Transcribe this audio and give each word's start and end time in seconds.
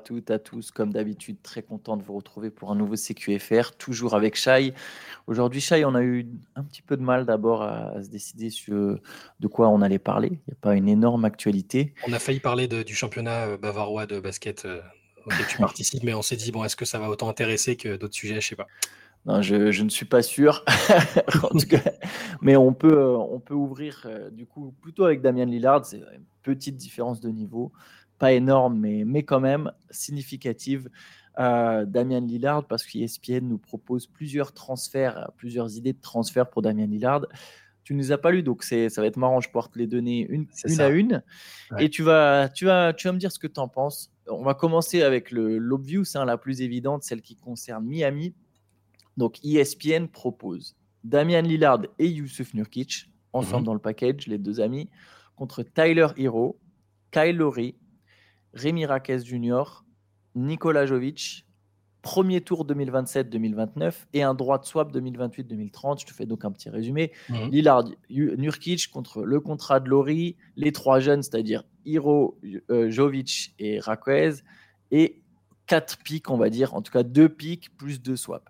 à 0.00 0.02
toutes, 0.02 0.30
à 0.30 0.38
tous. 0.38 0.70
Comme 0.70 0.92
d'habitude, 0.92 1.42
très 1.42 1.62
content 1.62 1.98
de 1.98 2.02
vous 2.02 2.14
retrouver 2.14 2.50
pour 2.50 2.70
un 2.70 2.74
nouveau 2.74 2.96
CQFR, 2.96 3.76
toujours 3.76 4.14
avec 4.14 4.34
Shai. 4.34 4.72
Aujourd'hui, 5.26 5.60
Shai, 5.60 5.84
on 5.84 5.94
a 5.94 6.02
eu 6.02 6.26
un 6.56 6.64
petit 6.64 6.80
peu 6.80 6.96
de 6.96 7.02
mal 7.02 7.26
d'abord 7.26 7.62
à, 7.62 8.02
se 8.02 8.08
décider 8.08 8.48
sur 8.48 8.98
de 9.40 9.46
quoi 9.46 9.68
on 9.68 9.82
allait 9.82 9.98
parler. 9.98 10.28
Il 10.32 10.52
n'y 10.52 10.54
a 10.54 10.60
pas 10.60 10.74
une 10.74 10.88
énorme 10.88 11.26
actualité. 11.26 11.92
On 12.08 12.14
a 12.14 12.18
failli 12.18 12.40
parler 12.40 12.66
du 12.66 12.94
championnat 12.94 13.46
euh, 13.46 13.58
bavarois 13.58 14.06
de 14.06 14.20
basket 14.20 14.64
euh, 14.64 14.80
auquel 15.26 15.46
tu 15.46 15.58
participes, 15.58 16.02
mais 16.02 16.14
on 16.14 16.22
s'est 16.22 16.36
dit, 16.36 16.50
bon, 16.50 16.64
est-ce 16.64 16.76
que 16.76 16.86
ça 16.86 16.98
va 16.98 17.10
autant 17.10 17.28
intéresser 17.28 17.76
que 17.76 17.96
d'autres 17.96 18.14
sujets? 18.14 18.40
Je 18.40 18.48
sais 18.48 18.56
pas. 18.56 18.68
Non, 19.26 19.42
je, 19.42 19.70
je, 19.70 19.82
ne 19.82 19.90
suis 19.90 20.06
pas 20.06 20.22
sûr. 20.22 20.64
en 21.42 21.48
tout 21.48 21.66
cas, 21.68 21.82
mais 22.40 22.56
on 22.56 22.72
peut, 22.72 23.00
euh, 23.00 23.18
on 23.18 23.38
peut 23.38 23.52
ouvrir 23.52 24.06
du 24.32 24.46
coup 24.46 24.74
plutôt 24.80 25.04
avec 25.04 25.20
Damien 25.20 25.44
Lillard. 25.44 25.84
C'est 25.84 25.98
une 25.98 26.24
petite 26.42 26.76
différence 26.76 27.20
de 27.20 27.28
niveau 27.28 27.70
pas 28.20 28.32
énorme, 28.34 28.78
mais, 28.78 29.04
mais 29.04 29.24
quand 29.24 29.40
même 29.40 29.72
significative. 29.90 30.88
Euh, 31.38 31.86
Damien 31.86 32.20
Lillard, 32.20 32.66
parce 32.66 32.84
qu'ESPN 32.84 33.48
nous 33.48 33.58
propose 33.58 34.06
plusieurs 34.06 34.52
transferts, 34.52 35.30
plusieurs 35.36 35.76
idées 35.76 35.94
de 35.94 36.00
transferts 36.00 36.50
pour 36.50 36.60
Damien 36.60 36.86
Lillard. 36.86 37.22
Tu 37.82 37.94
ne 37.94 37.98
nous 37.98 38.12
as 38.12 38.18
pas 38.18 38.30
lu, 38.30 38.42
donc 38.42 38.62
ça 38.62 38.88
va 38.98 39.06
être 39.06 39.16
marrant. 39.16 39.40
Je 39.40 39.50
porte 39.50 39.74
les 39.74 39.86
données 39.86 40.26
une, 40.28 40.46
une 40.66 40.80
à 40.80 40.88
une. 40.88 41.22
Et 41.78 41.88
tu 41.88 42.02
vas, 42.02 42.50
tu, 42.50 42.66
vas, 42.66 42.92
tu 42.92 43.08
vas 43.08 43.12
me 43.12 43.18
dire 43.18 43.32
ce 43.32 43.38
que 43.38 43.46
tu 43.46 43.58
en 43.58 43.68
penses. 43.68 44.12
On 44.28 44.42
va 44.42 44.52
commencer 44.52 45.02
avec 45.02 45.30
l'obvious, 45.30 46.04
hein, 46.14 46.26
la 46.26 46.36
plus 46.36 46.60
évidente, 46.60 47.02
celle 47.02 47.22
qui 47.22 47.36
concerne 47.36 47.86
Miami. 47.86 48.34
Donc 49.16 49.42
ESPN 49.42 50.08
propose 50.08 50.76
Damien 51.04 51.40
Lillard 51.40 51.82
et 51.98 52.06
Yusuf 52.06 52.52
Nurkic, 52.52 53.10
ensemble 53.32 53.62
mhm. 53.62 53.66
dans 53.66 53.74
le 53.74 53.80
package, 53.80 54.26
les 54.26 54.38
deux 54.38 54.60
amis, 54.60 54.90
contre 55.36 55.62
Tyler 55.62 56.08
Hero, 56.18 56.60
Kyle 57.10 57.36
Lowry, 57.36 57.74
Rémi 58.54 58.86
Raquez 58.86 59.20
Jr., 59.24 59.84
Nikola 60.34 60.86
Jovic, 60.86 61.46
premier 62.02 62.40
tour 62.40 62.66
2027-2029 62.66 63.92
et 64.14 64.22
un 64.22 64.34
droit 64.34 64.58
de 64.58 64.64
swap 64.64 64.92
2028-2030. 64.92 66.00
Je 66.00 66.06
te 66.06 66.12
fais 66.12 66.26
donc 66.26 66.44
un 66.44 66.52
petit 66.52 66.70
résumé. 66.70 67.12
Mhm. 67.28 67.50
Lillard, 67.50 67.84
Nurkic 68.08 68.90
contre 68.90 69.22
le 69.22 69.40
contrat 69.40 69.80
de 69.80 69.88
Lori, 69.88 70.36
les 70.56 70.72
trois 70.72 71.00
jeunes, 71.00 71.22
c'est-à-dire 71.22 71.64
Hiro, 71.84 72.38
euh, 72.70 72.90
Jovic 72.90 73.54
et 73.58 73.80
Raquez, 73.80 74.42
et 74.90 75.22
quatre 75.66 75.98
pics, 75.98 76.30
on 76.30 76.36
va 76.36 76.50
dire, 76.50 76.74
en 76.74 76.82
tout 76.82 76.92
cas 76.92 77.02
deux 77.02 77.28
pics 77.28 77.76
plus 77.76 78.00
deux 78.00 78.16
swaps. 78.16 78.44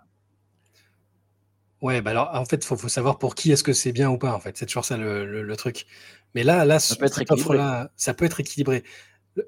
Ouais, 1.82 2.02
bah 2.02 2.10
alors 2.10 2.30
en 2.34 2.44
fait, 2.44 2.56
il 2.56 2.66
faut, 2.66 2.88
savoir 2.88 3.18
pour 3.18 3.34
qui 3.34 3.52
est-ce 3.52 3.64
que 3.64 3.72
c'est 3.72 3.92
bien 3.92 4.10
ou 4.10 4.18
pas, 4.18 4.34
en 4.34 4.40
fait. 4.40 4.56
C'est 4.58 4.66
toujours 4.66 4.84
ça 4.84 4.98
le, 4.98 5.54
truc. 5.56 5.86
Mais 6.34 6.44
là, 6.44 6.66
là 6.66 6.78
ça, 6.78 6.94
peut 6.94 7.06
être 7.06 7.54
là 7.54 7.90
ça 7.96 8.12
peut 8.12 8.26
être 8.26 8.40
équilibré 8.40 8.84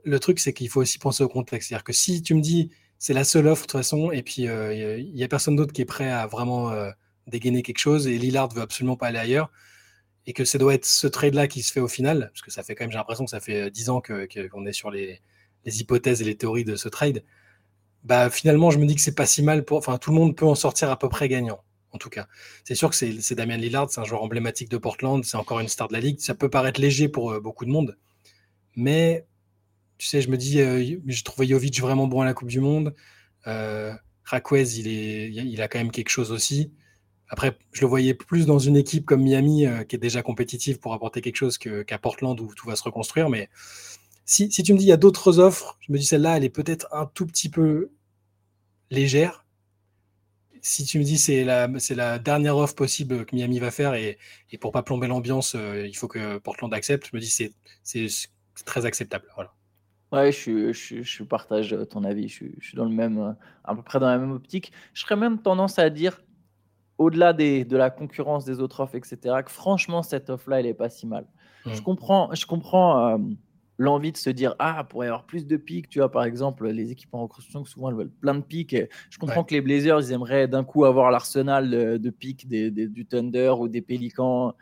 le, 0.04 0.20
truc, 0.20 0.38
c'est 0.38 0.52
qu'il 0.52 0.68
faut 0.68 0.80
aussi 0.80 0.98
penser 0.98 1.22
au 1.22 1.28
contexte. 1.28 1.68
C'est-à-dire 1.68 1.84
que 1.84 1.92
si 1.92 2.22
tu 2.22 2.34
me 2.34 2.40
dis 2.40 2.70
c'est 3.02 3.14
la 3.14 3.24
seule 3.24 3.48
offre 3.48 3.62
de 3.62 3.66
toute 3.66 3.80
façon, 3.80 4.12
et 4.12 4.22
puis 4.22 4.46
euh, 4.46 4.96
il 4.96 5.12
n'y 5.12 5.24
a, 5.24 5.28
personne 5.28 5.56
d'autre 5.56 5.72
qui 5.72 5.82
est 5.82 5.86
prêt 5.86 6.08
à 6.08 6.28
vraiment 6.28 6.70
euh, 6.70 6.88
dégainer 7.26 7.62
quelque 7.62 7.80
chose, 7.80 8.06
et 8.06 8.16
Lillard 8.16 8.54
veut 8.54 8.62
absolument 8.62 8.96
pas 8.96 9.08
aller 9.08 9.18
ailleurs, 9.18 9.50
et 10.26 10.32
que 10.32 10.44
ça 10.44 10.56
doit 10.56 10.72
être 10.72 10.84
ce 10.84 11.08
trade-là 11.08 11.48
qui 11.48 11.64
se 11.64 11.72
fait 11.72 11.80
au 11.80 11.88
final, 11.88 12.30
parce 12.32 12.42
que 12.42 12.52
ça 12.52 12.62
fait 12.62 12.76
quand 12.76 12.84
même, 12.84 12.92
j'ai 12.92 12.98
l'impression 12.98 13.24
que 13.24 13.30
ça 13.32 13.40
fait 13.40 13.72
10 13.72 13.88
euh, 13.88 13.92
ans 13.92 14.00
qu'on 14.00 14.66
est 14.66 14.72
sur 14.72 14.92
les, 14.92 15.20
hypothèses 15.66 16.22
et 16.22 16.24
les 16.24 16.36
théories 16.36 16.64
de 16.64 16.76
ce 16.76 16.88
trade, 16.88 17.24
bah 18.04 18.30
finalement, 18.30 18.70
je 18.70 18.78
me 18.78 18.86
dis 18.86 18.94
que 18.94 19.00
c'est 19.00 19.16
pas 19.16 19.26
si 19.26 19.42
mal 19.42 19.64
pour. 19.64 19.78
Enfin, 19.78 19.98
tout 19.98 20.10
le 20.10 20.16
monde 20.16 20.36
peut 20.36 20.46
en 20.46 20.54
sortir 20.54 20.88
à 20.88 20.96
peu 20.96 21.08
près 21.08 21.28
gagnant 21.28 21.60
en 21.90 21.98
tout 21.98 22.08
cas. 22.08 22.26
C'est 22.64 22.74
sûr 22.74 22.88
que 22.88 22.96
c'est 22.96 23.34
Damien 23.34 23.58
Lillard, 23.58 23.90
c'est 23.90 24.00
un 24.00 24.04
joueur 24.04 24.22
emblématique 24.22 24.68
de 24.70 24.78
Portland, 24.78 25.22
c'est 25.24 25.36
encore 25.36 25.60
une 25.60 25.68
star 25.68 25.88
de 25.88 25.92
la 25.92 26.00
ligue. 26.00 26.20
Ça 26.20 26.34
peut 26.34 26.48
paraître 26.48 26.80
léger 26.80 27.08
pour 27.08 27.38
beaucoup 27.40 27.64
de 27.64 27.70
monde, 27.70 27.98
mais 28.76 29.26
tu 30.02 30.08
sais, 30.08 30.20
je 30.20 30.30
me 30.30 30.36
dis, 30.36 30.60
euh, 30.60 30.98
je 31.06 31.22
trouvais 31.22 31.46
Jovic 31.46 31.80
vraiment 31.80 32.08
bon 32.08 32.22
à 32.22 32.24
la 32.24 32.34
Coupe 32.34 32.48
du 32.48 32.58
Monde. 32.58 32.92
Euh, 33.46 33.94
il, 34.32 34.86
il 34.88 35.62
a 35.62 35.68
quand 35.68 35.78
même 35.78 35.92
quelque 35.92 36.08
chose 36.08 36.32
aussi. 36.32 36.72
Après, 37.28 37.56
je 37.70 37.82
le 37.82 37.86
voyais 37.86 38.12
plus 38.12 38.44
dans 38.44 38.58
une 38.58 38.76
équipe 38.76 39.06
comme 39.06 39.22
Miami, 39.22 39.64
euh, 39.64 39.84
qui 39.84 39.94
est 39.94 40.00
déjà 40.00 40.20
compétitive 40.20 40.80
pour 40.80 40.92
apporter 40.92 41.20
quelque 41.20 41.36
chose 41.36 41.56
qu'à 41.56 41.98
Portland, 41.98 42.40
où 42.40 42.52
tout 42.52 42.66
va 42.66 42.74
se 42.74 42.82
reconstruire. 42.82 43.30
Mais 43.30 43.48
si, 44.24 44.48
tu 44.48 44.72
me 44.72 44.78
dis, 44.78 44.86
il 44.86 44.88
y 44.88 44.92
a 44.92 44.96
d'autres 44.96 45.38
offres, 45.38 45.78
je 45.78 45.92
me 45.92 45.98
dis, 45.98 46.04
celle-là, 46.04 46.36
elle 46.36 46.44
est 46.44 46.50
peut-être 46.50 46.88
un 46.90 47.06
tout 47.06 47.26
petit 47.26 47.48
peu 47.48 47.92
légère. 48.90 49.46
Si 50.62 50.84
tu 50.84 50.98
me 50.98 51.04
dis, 51.04 51.16
c'est 51.16 51.44
la, 51.44 51.70
la 51.90 52.18
dernière 52.18 52.56
offre 52.56 52.74
possible 52.74 53.24
que 53.24 53.36
Miami 53.36 53.60
va 53.60 53.70
faire, 53.70 53.94
et, 53.94 54.18
et 54.50 54.58
pour 54.58 54.72
pas 54.72 54.82
plomber 54.82 55.06
l'ambiance, 55.06 55.54
euh, 55.54 55.86
il 55.86 55.96
faut 55.96 56.08
que 56.08 56.38
Portland 56.38 56.74
accepte, 56.74 57.06
je 57.12 57.16
me 57.16 57.20
dis, 57.20 57.30
c'est 57.30 58.10
très 58.64 58.84
acceptable. 58.84 59.26
Voilà. 59.36 59.54
Ouais, 60.12 60.30
je, 60.30 60.72
je, 60.72 61.02
je 61.02 61.22
partage 61.22 61.74
ton 61.90 62.04
avis. 62.04 62.28
Je, 62.28 62.44
suis 62.60 62.76
dans 62.76 62.84
le 62.84 62.90
même, 62.90 63.34
à 63.64 63.74
peu 63.74 63.82
près 63.82 63.98
dans 63.98 64.08
la 64.08 64.18
même 64.18 64.32
optique. 64.32 64.72
Je 64.92 65.02
serais 65.02 65.16
même 65.16 65.38
tendance 65.38 65.78
à 65.78 65.88
dire, 65.90 66.20
au-delà 66.98 67.32
des, 67.32 67.64
de 67.64 67.76
la 67.76 67.90
concurrence 67.90 68.44
des 68.44 68.60
autres 68.60 68.80
offres, 68.80 68.96
etc., 68.96 69.16
que 69.44 69.50
franchement, 69.50 70.02
cette 70.02 70.28
offre-là, 70.30 70.60
elle 70.60 70.66
n'est 70.66 70.74
pas 70.74 70.90
si 70.90 71.06
mal. 71.06 71.26
Je 71.64 71.80
mmh. 71.80 71.82
comprends, 71.82 72.34
je 72.34 72.44
comprends 72.44 73.18
l'envie 73.78 74.12
de 74.12 74.16
se 74.16 74.30
dire, 74.30 74.54
ah, 74.58 74.84
pour 74.84 75.04
y 75.04 75.06
avoir 75.06 75.24
plus 75.24 75.46
de 75.46 75.56
pics, 75.56 75.88
tu 75.88 75.98
vois, 75.98 76.10
par 76.10 76.24
exemple, 76.24 76.68
les 76.68 76.90
équipes 76.90 77.12
en 77.14 77.22
reconstruction, 77.22 77.64
souvent, 77.64 77.90
elles 77.90 77.96
veulent 77.96 78.10
plein 78.10 78.34
de 78.34 78.40
pics. 78.40 78.76
Je 79.10 79.18
comprends 79.18 79.44
que 79.44 79.54
les 79.54 79.60
Blazers, 79.60 80.00
ils 80.00 80.12
aimeraient 80.12 80.48
d'un 80.48 80.64
coup 80.64 80.84
avoir 80.84 81.10
l'arsenal 81.10 81.70
de, 81.70 81.96
de 81.96 82.10
pics 82.10 82.48
des, 82.48 82.70
du 82.70 83.06
Thunder 83.06 83.54
ou 83.58 83.68
des 83.68 83.82
Pélicans. 83.82 84.54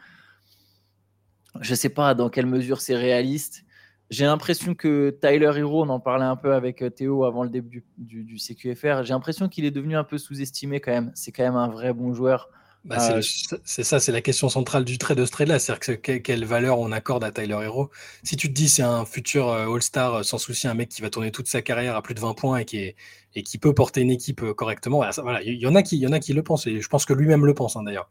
Je 1.60 1.71
ne 1.71 1.77
sais 1.77 1.89
pas 1.89 2.15
dans 2.15 2.31
quelle 2.31 2.47
mesure 2.47 2.81
c'est 2.81 2.97
réaliste. 2.97 3.65
J'ai 4.10 4.25
l'impression 4.25 4.75
que 4.75 5.16
Tyler 5.22 5.53
Hero, 5.56 5.84
on 5.84 5.88
en 5.88 6.00
parlait 6.00 6.25
un 6.25 6.34
peu 6.34 6.53
avec 6.53 6.82
euh, 6.82 6.91
Théo 6.91 7.25
avant 7.25 7.44
le 7.44 7.48
début 7.48 7.84
du, 7.97 8.38
CQFR, 8.38 9.04
j'ai 9.04 9.12
l'impression 9.12 9.48
qu'il 9.48 9.65
est 9.65 9.71
devenu 9.71 9.97
un 9.97 10.03
peu 10.03 10.19
sous-estimé 10.19 10.81
quand 10.81 10.91
même. 10.91 11.12
C'est 11.15 11.31
quand 11.31 11.44
même 11.44 11.56
un 11.56 11.69
vrai 11.69 11.93
bon 11.93 12.12
joueur. 12.12 12.48
Bah, 12.84 12.97
euh, 13.12 13.21
c'est 13.62 13.84
ça, 13.84 14.00
c'est 14.00 14.10
la 14.10 14.22
question 14.22 14.48
centrale 14.48 14.84
du 14.84 14.97
trade 14.98 15.19
de 15.19 15.25
ce 15.26 15.31
trade-là. 15.31 15.60
C'est-à-dire 15.60 16.00
que 16.00 16.16
quelle 16.16 16.44
valeur 16.44 16.81
on 16.81 16.91
accorde 16.91 17.22
à 17.22 17.31
Tyler 17.31 17.59
Hero. 17.62 17.91
Si 18.25 18.37
tu 18.37 18.48
te 18.48 18.53
dis 18.53 18.69
c'est 18.69 18.82
un 18.82 19.04
futur 19.04 19.48
euh, 19.48 19.72
All-Star 19.72 20.25
sans 20.25 20.38
souci, 20.38 20.66
un 20.66 20.75
mec 20.75 20.88
qui 20.88 21.03
va 21.03 21.10
tourner 21.10 21.31
toute 21.31 21.47
sa 21.47 21.62
carrière 21.62 21.94
à 21.94 22.03
plus 22.03 22.15
de 22.15 22.21
20 22.21 22.34
points 22.34 22.59
et 22.59 22.65
qui, 22.65 22.78
est, 22.78 22.97
et 23.37 23.44
qui 23.44 23.59
peut 23.59 23.75
porter 23.75 24.00
une 24.00 24.10
équipe 24.10 24.41
correctement, 24.54 25.04
voilà, 25.22 25.41
il 25.42 25.54
y, 25.54 25.66
en 25.66 25.77
a 25.77 25.82
qui, 25.82 25.98
y 25.98 26.06
en 26.06 26.12
a 26.12 26.19
qui 26.19 26.32
le 26.32 26.42
pensent 26.42 26.66
et 26.66 26.81
je 26.81 26.88
pense 26.88 27.04
que 27.04 27.12
lui-même 27.12 27.47
le 27.47 27.54
pense 27.54 27.77
hein, 27.77 27.84
d'ailleurs. 27.84 28.09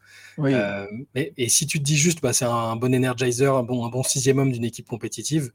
et 1.15 1.49
si 1.49 1.67
tu 1.67 1.79
te 1.79 1.83
dis 1.83 1.97
juste 1.97 2.21
bah, 2.21 2.31
c'est 2.31 2.45
un 2.45 2.77
bon 2.77 2.93
energizer, 2.93 3.53
un 3.55 3.63
bon, 3.63 3.85
un 3.85 3.89
bon 3.89 4.03
sixième 4.03 4.37
homme 4.37 4.51
d'une 4.51 4.63
équipe 4.63 4.87
compétitive, 4.87 5.51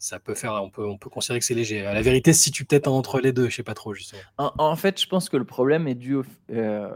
ça 0.00 0.18
peut 0.18 0.34
faire, 0.34 0.54
on 0.54 0.70
peut, 0.70 0.84
on 0.84 0.96
peut 0.96 1.10
considérer 1.10 1.38
que 1.38 1.44
c'est 1.44 1.54
léger. 1.54 1.82
La 1.82 2.00
vérité 2.00 2.32
si 2.32 2.50
tu 2.50 2.64
peut-être 2.64 2.88
entre 2.88 3.20
les 3.20 3.32
deux, 3.32 3.50
je 3.50 3.56
sais 3.56 3.62
pas 3.62 3.74
trop 3.74 3.92
justement. 3.92 4.22
En, 4.38 4.74
fait, 4.74 4.98
je 4.98 5.06
pense 5.06 5.28
que 5.28 5.36
le 5.36 5.44
problème 5.44 5.86
est 5.86 5.94
dû 5.94 6.14
au, 6.14 6.24
euh, 6.50 6.90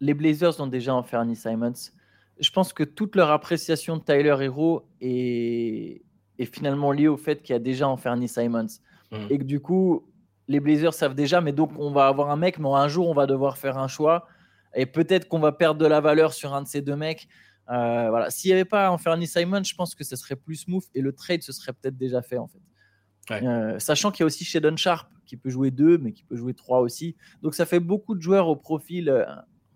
les 0.00 0.14
Blazers 0.14 0.60
ont 0.60 0.68
déjà 0.68 0.94
enfermé 0.94 1.34
Simons. 1.34 1.90
Je 2.38 2.50
pense 2.50 2.72
que 2.72 2.84
toute 2.84 3.16
leur 3.16 3.30
appréciation 3.32 3.96
de 3.96 4.02
Tyler 4.02 4.36
Hero 4.40 4.86
est, 5.00 6.02
est 6.38 6.54
finalement 6.54 6.92
liée 6.92 7.08
au 7.08 7.16
fait 7.16 7.42
qu'il 7.42 7.54
y 7.54 7.56
a 7.56 7.60
déjà 7.60 7.88
enfermé 7.88 8.28
Simons. 8.28 8.66
Mmh. 9.10 9.16
Et 9.30 9.38
que 9.38 9.44
du 9.44 9.58
coup, 9.58 10.06
les 10.46 10.60
Blazers 10.60 10.94
savent 10.94 11.16
déjà, 11.16 11.40
mais 11.40 11.52
donc 11.52 11.72
on 11.76 11.90
va 11.90 12.06
avoir 12.06 12.30
un 12.30 12.36
mec, 12.36 12.60
mais 12.60 12.68
un 12.68 12.88
jour 12.88 13.08
on 13.08 13.14
va 13.14 13.26
devoir 13.26 13.58
faire 13.58 13.78
un 13.78 13.88
choix. 13.88 14.28
Et 14.76 14.86
peut-être 14.86 15.26
qu'on 15.26 15.40
va 15.40 15.50
perdre 15.50 15.80
de 15.80 15.86
la 15.86 16.00
valeur 16.00 16.32
sur 16.32 16.54
un 16.54 16.62
de 16.62 16.68
ces 16.68 16.82
deux 16.82 16.96
mecs. 16.96 17.26
Euh, 17.70 18.10
voilà. 18.10 18.30
S'il 18.30 18.50
n'y 18.50 18.54
avait 18.54 18.64
pas 18.64 18.90
Anthony 18.90 19.26
Simon, 19.26 19.62
je 19.62 19.74
pense 19.74 19.94
que 19.94 20.04
ce 20.04 20.16
serait 20.16 20.36
plus 20.36 20.56
smooth 20.56 20.84
et 20.94 21.00
le 21.00 21.12
trade 21.12 21.42
se 21.42 21.52
serait 21.52 21.72
peut-être 21.72 21.96
déjà 21.96 22.22
fait 22.22 22.38
en 22.38 22.48
fait. 22.48 22.60
Euh, 23.30 23.78
sachant 23.78 24.10
qu'il 24.10 24.20
y 24.20 24.24
a 24.24 24.26
aussi 24.26 24.44
Shadon 24.44 24.76
Sharp 24.76 25.08
qui 25.24 25.38
peut 25.38 25.48
jouer 25.48 25.70
2 25.70 25.96
mais 25.96 26.12
qui 26.12 26.24
peut 26.24 26.36
jouer 26.36 26.52
3 26.52 26.80
aussi. 26.80 27.16
Donc 27.42 27.54
ça 27.54 27.64
fait 27.64 27.80
beaucoup 27.80 28.14
de 28.14 28.20
joueurs 28.20 28.48
au 28.48 28.56
profil 28.56 29.08
euh, 29.08 29.24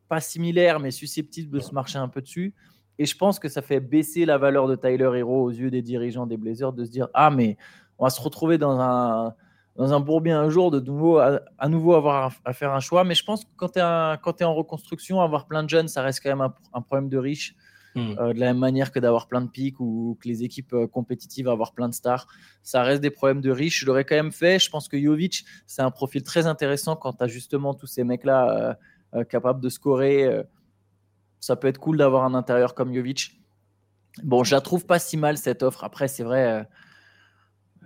pas 0.09 0.21
similaire 0.21 0.81
mais 0.81 0.91
susceptibles 0.91 1.51
de 1.51 1.61
se 1.61 1.73
marcher 1.73 1.99
un 1.99 2.09
peu 2.09 2.21
dessus. 2.21 2.55
Et 2.99 3.07
je 3.07 3.17
pense 3.17 3.39
que 3.39 3.49
ça 3.49 3.63
fait 3.63 3.81
baisser 3.81 4.27
la 4.27 4.39
valeur 4.39 4.67
de 4.67 4.77
Tyler 4.77 5.11
Hero 5.15 5.45
aux 5.45 5.51
yeux 5.51 5.71
des 5.71 5.83
dirigeants 5.83 6.27
des 6.27 6.37
Blazers 6.37 6.73
de 6.73 6.85
se 6.85 6.91
dire 6.91 7.09
Ah, 7.15 7.31
mais 7.31 7.57
on 7.99 8.05
va 8.05 8.11
se 8.11 8.21
retrouver 8.21 8.59
dans 8.59 8.79
un, 8.81 9.35
dans 9.77 9.93
un 9.93 10.01
bourbier 10.01 10.33
un 10.33 10.51
jour 10.51 10.71
de 10.71 10.81
nouveau, 10.81 11.19
à, 11.19 11.69
nouveau 11.69 11.95
avoir 11.95 12.33
à, 12.45 12.53
faire 12.53 12.73
un 12.73 12.81
choix. 12.81 13.05
Mais 13.05 13.15
je 13.15 13.25
pense 13.25 13.45
que 13.45 13.51
quand 13.57 13.69
tu 13.69 13.79
es, 13.79 13.83
es, 13.83 14.45
en 14.45 14.55
reconstruction, 14.55 15.21
avoir 15.21 15.47
plein 15.47 15.63
de 15.63 15.69
jeunes, 15.69 15.87
ça 15.87 16.03
reste 16.03 16.21
quand 16.23 16.31
même 16.31 16.41
un, 16.41 16.53
un 16.75 16.83
problème 16.83 17.09
de 17.09 17.19
riche. 17.19 17.55
Hmm. 17.95 18.15
Euh, 18.19 18.33
de 18.33 18.39
la 18.41 18.47
même 18.47 18.59
manière 18.59 18.93
que 18.93 18.99
d'avoir 18.99 19.27
plein 19.29 19.41
de 19.41 19.49
pics 19.49 19.81
ou 19.81 20.19
que 20.21 20.29
les 20.29 20.45
équipes 20.45 20.73
euh, 20.75 20.87
compétitives 20.87 21.49
avoir 21.49 21.73
plein 21.73 21.89
de 21.89 21.95
stars. 21.95 22.27
Ça 22.63 22.83
reste 22.83 23.01
des 23.01 23.11
problèmes 23.11 23.41
de 23.41 23.51
riches. 23.51 23.81
Je 23.81 23.87
l'aurais 23.87 24.05
quand 24.05 24.15
même 24.15 24.33
fait. 24.33 24.59
Je 24.59 24.71
pense 24.71 24.89
que 24.89 25.01
Jovic, 25.01 25.45
c'est 25.67 25.83
un 25.83 25.91
profil 25.91 26.23
très 26.23 26.47
intéressant 26.47 26.97
quand 26.97 27.15
tu 27.15 27.25
as 27.25 27.29
justement 27.29 27.75
tous 27.75 27.87
ces 27.87 28.05
mecs-là 28.05 28.77
euh, 29.15 29.25
capables 29.25 29.61
de 29.61 29.69
scorer. 29.69 30.29
ça 31.41 31.57
peut 31.57 31.69
être 31.69 31.79
cool 31.79 31.97
d'avoir 31.97 32.25
un 32.25 32.35
intérieur 32.35 32.75
comme 32.75 32.95
Jovic. 32.95 33.41
Bon, 34.23 34.45
je 34.45 34.55
la 34.55 34.61
trouve 34.61 34.85
pas 34.85 34.99
si 34.99 35.17
mal 35.17 35.39
cette 35.39 35.63
offre. 35.63 35.85
Après, 35.85 36.09
c'est 36.09 36.25
vrai, 36.25 36.69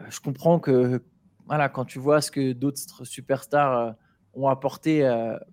je 0.08 0.18
comprends 0.20 0.58
que 0.58 1.02
voilà, 1.46 1.68
quand 1.68 1.84
tu 1.84 1.98
vois 1.98 2.20
ce 2.20 2.30
que 2.30 2.52
d'autres 2.52 3.04
superstars 3.04 3.94
ont 4.34 4.48
apporté, 4.48 5.02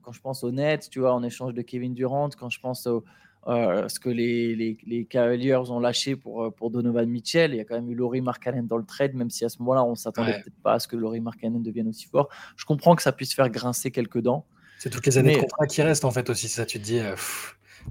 quand 0.02 0.14
je 0.14 0.22
pense 0.22 0.44
aux 0.44 0.52
Nets, 0.52 0.90
tu 0.90 1.02
vois, 1.02 1.14
en 1.14 1.22
échange 1.22 1.54
de 1.54 1.62
Kevin 1.62 1.94
Durant, 1.94 2.30
quand 2.30 2.50
je 2.50 2.60
pense 2.60 2.88
au, 2.88 2.98
euh, 2.98 3.02
ce 3.46 4.00
que 4.00 4.10
les, 4.10 4.56
les, 4.56 4.78
les, 4.86 5.06
Cavaliers 5.06 5.56
ont 5.56 5.80
lâché 5.80 6.16
pour, 6.16 6.44
euh, 6.44 6.52
pour 6.52 6.70
Donovan 6.72 7.10
Mitchell. 7.10 7.52
Il 7.54 7.58
y 7.58 7.60
a 7.60 7.66
quand 7.66 7.76
même 7.76 7.90
eu 7.90 7.96
Laurie 7.96 8.22
Markkanen 8.22 8.68
dans 8.68 8.78
le 8.78 8.86
trade, 8.86 9.14
même 9.14 9.30
si 9.30 9.46
à 9.46 9.50
ce 9.50 9.60
moment-là, 9.60 9.84
on 9.84 9.92
ne 9.92 9.96
s'attendait 9.96 10.34
peut-être 10.34 10.62
pas 10.62 10.74
à 10.74 10.80
ce 10.80 10.88
que 10.88 10.96
Laurie 10.96 11.22
Markkanen 11.22 11.64
devienne 11.64 11.88
aussi 11.88 12.08
fort. 12.08 12.30
Je 12.56 12.66
comprends 12.66 12.96
que 12.96 13.02
ça 13.02 13.12
puisse 13.12 13.34
faire 13.34 13.50
grincer 13.50 13.92
quelques 13.92 14.22
dents. 14.22 14.46
C'est 14.78 14.90
toutes 14.90 15.06
les 15.06 15.18
années 15.18 15.36
de 15.36 15.42
contrat 15.42 15.68
qui 15.68 15.82
restent, 15.82 16.06
en 16.06 16.12
fait, 16.12 16.30
aussi. 16.30 16.48
Ça, 16.48 16.66
tu 16.66 16.80
te 16.80 16.84
dis. 16.84 17.00
Euh, 17.00 17.16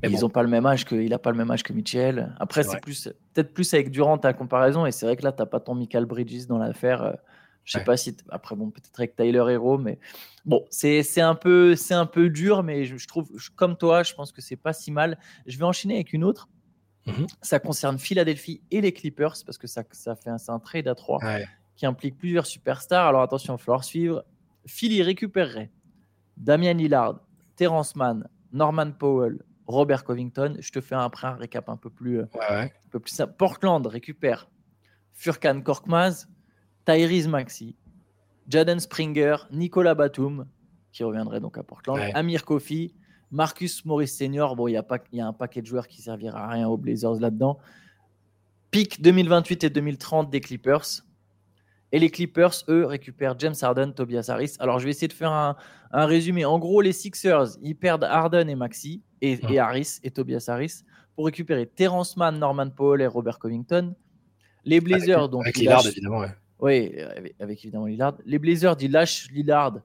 ils 0.03 0.21
n'ont 0.21 0.31
pas 0.31 0.43
le 0.43 0.49
même 0.49 0.67
âge 0.67 0.85
que, 0.85 0.95
il 0.95 1.11
n'a 1.11 1.19
pas 1.19 1.31
le 1.31 1.37
même 1.37 1.51
âge 1.51 1.63
que 1.63 1.73
Mitchell. 1.73 2.35
Après, 2.39 2.63
c'est 2.63 2.81
plus 2.81 3.09
peut-être 3.35 3.53
plus 3.53 3.73
avec 3.75 3.91
Durant 3.91 4.17
à 4.17 4.33
comparaison. 4.33 4.87
Et 4.87 4.93
c'est 4.93 5.07
vrai 5.07 5.17
que 5.17 5.25
là, 5.25 5.33
tu 5.33 5.43
n'as 5.43 5.47
pas 5.47 5.61
ton 5.61 5.75
Michael 5.75 6.05
Bridges 6.05 6.47
dans 6.47 6.59
l'affaire. 6.59 7.17
Je 7.69 7.77
sais 7.77 7.85
pas 7.85 7.99
si 7.99 8.17
après 8.31 8.57
bon 8.57 8.71
peut-être 8.71 8.99
avec 8.99 9.15
Tyler 9.15 9.45
Hero, 9.51 9.77
mais 9.77 9.99
bon 10.47 10.65
c'est 10.71 11.21
un 11.21 11.35
peu 11.35 11.77
c'est 11.77 11.93
un 11.93 12.07
peu 12.07 12.31
dur, 12.31 12.63
mais 12.63 12.87
je, 12.87 13.07
trouve 13.07 13.31
comme 13.57 13.77
toi, 13.77 14.03
je 14.03 14.15
pense 14.15 14.33
que 14.33 14.41
c'est 14.41 14.57
pas 14.57 14.73
si 14.73 14.91
mal. 14.91 15.19
Je 15.47 15.59
vais 15.59 15.65
enchaîner 15.65 15.97
avec 15.97 16.15
une 16.15 16.25
autre. 16.25 16.49
Mmh 17.07 17.27
ça 17.43 17.59
concerne 17.59 17.99
Philadelphie 17.99 18.63
et 18.71 18.81
les 18.81 18.93
Clippers 18.93 19.35
parce 19.45 19.59
que 19.59 19.67
ça, 19.67 19.85
ça 19.93 20.17
fait 20.17 20.31
un, 20.31 20.37
un 20.49 20.59
trade 20.59 20.89
à 20.89 20.95
trois 20.95 21.21
qui 21.77 21.85
implique 21.85 22.17
plusieurs 22.17 22.47
superstars. 22.47 23.07
Alors 23.07 23.21
attention, 23.21 23.55
il 23.55 23.59
va 23.59 23.63
falloir 23.63 23.85
suivre. 23.85 24.25
Philly 24.65 25.03
récupérerait 25.03 25.71
Damian 26.39 26.75
Lillard, 26.75 27.21
Terrence 27.55 27.97
Mann, 27.97 28.27
Norman 28.51 28.93
Powell, 28.93 29.43
Robert 29.67 30.05
Covington. 30.05 30.57
Je 30.59 30.71
te 30.71 30.81
fais 30.81 30.95
après 30.95 31.27
un 31.27 31.35
récap 31.35 31.69
un 31.69 31.77
peu 31.77 31.91
plus, 31.91 32.23
un 32.23 32.69
peu 32.91 32.99
plus 32.99 33.13
simple. 33.13 33.35
Portland 33.37 33.87
récupère 33.87 34.49
Furkan 35.13 35.61
Korkmaz, 35.61 36.29
Tyrese 36.89 37.29
Maxi, 37.29 37.77
Jaden 38.49 38.81
Springer, 38.81 39.37
Nicolas 39.53 39.95
Batum, 39.95 40.47
qui 40.91 41.05
reviendrait 41.05 41.39
donc 41.39 41.59
à 41.59 41.63
Portland, 41.63 42.01
Amir 42.15 42.47
Kofi, 42.47 42.95
Marcus 43.31 43.85
Morris 43.85 44.09
Senior. 44.09 44.57
Bon, 44.57 44.69
il 44.69 44.73
y, 44.73 45.17
y, 45.17 45.21
a 45.21 45.27
un 45.27 45.33
paquet 45.35 45.61
de 45.61 45.67
joueurs 45.67 45.87
qui 45.87 46.01
servira 46.01 46.45
à 46.45 46.49
rien 46.49 46.67
aux 46.67 46.79
Blazers 46.79 47.21
là-dedans. 47.21 47.59
Pick 48.71 49.03
2028 49.03 49.65
et 49.65 49.71
2030 49.71 50.31
des 50.31 50.41
Clippers. 50.41 51.03
Et 51.93 51.99
les 51.99 52.09
Clippers, 52.09 52.55
eux, 52.71 52.87
récupèrent 52.87 53.39
James 53.39 53.55
Harden, 53.61 53.93
Tobias 53.93 54.27
Harris. 54.29 54.55
Alors, 54.59 54.79
je 54.79 54.85
vais 54.85 54.91
essayer 54.91 55.09
de 55.09 55.13
faire 55.13 55.33
un, 55.33 55.57
résumé. 55.93 56.47
En 56.47 56.59
gros, 56.59 56.81
les 56.81 56.93
Sixers, 56.93 57.59
ils 57.63 57.77
perdent 57.77 58.05
Harden 58.05 58.49
et 58.49 58.55
Maxi, 58.55 59.03
et, 59.21 59.39
et 59.51 59.59
Harris, 59.59 59.99
et 60.03 60.11
Tobias 60.11 60.47
Harris, 60.49 60.85
pour 61.17 61.27
récupérer 61.27 61.67
Terrence 61.67 62.17
Mann, 62.17 62.39
Norman 62.39 62.71
Paul 62.71 63.03
et 63.03 63.07
Robert 63.07 63.39
Covington. 63.39 63.95
Les 64.65 64.81
Blazers, 64.81 65.29
donc. 65.29 65.45
Avec 65.45 65.59
Lillard, 65.59 65.87
évidemment, 65.87 66.21
ouais. 66.21 66.35
Oui, 66.61 66.93
avec, 67.39 67.65
évidemment 67.65 67.87
Lillard. 67.87 68.17
Les 68.25 68.39
Blazers, 68.39 68.77
ils 68.81 68.91
lâchent 68.91 69.31
Lillard. 69.31 69.81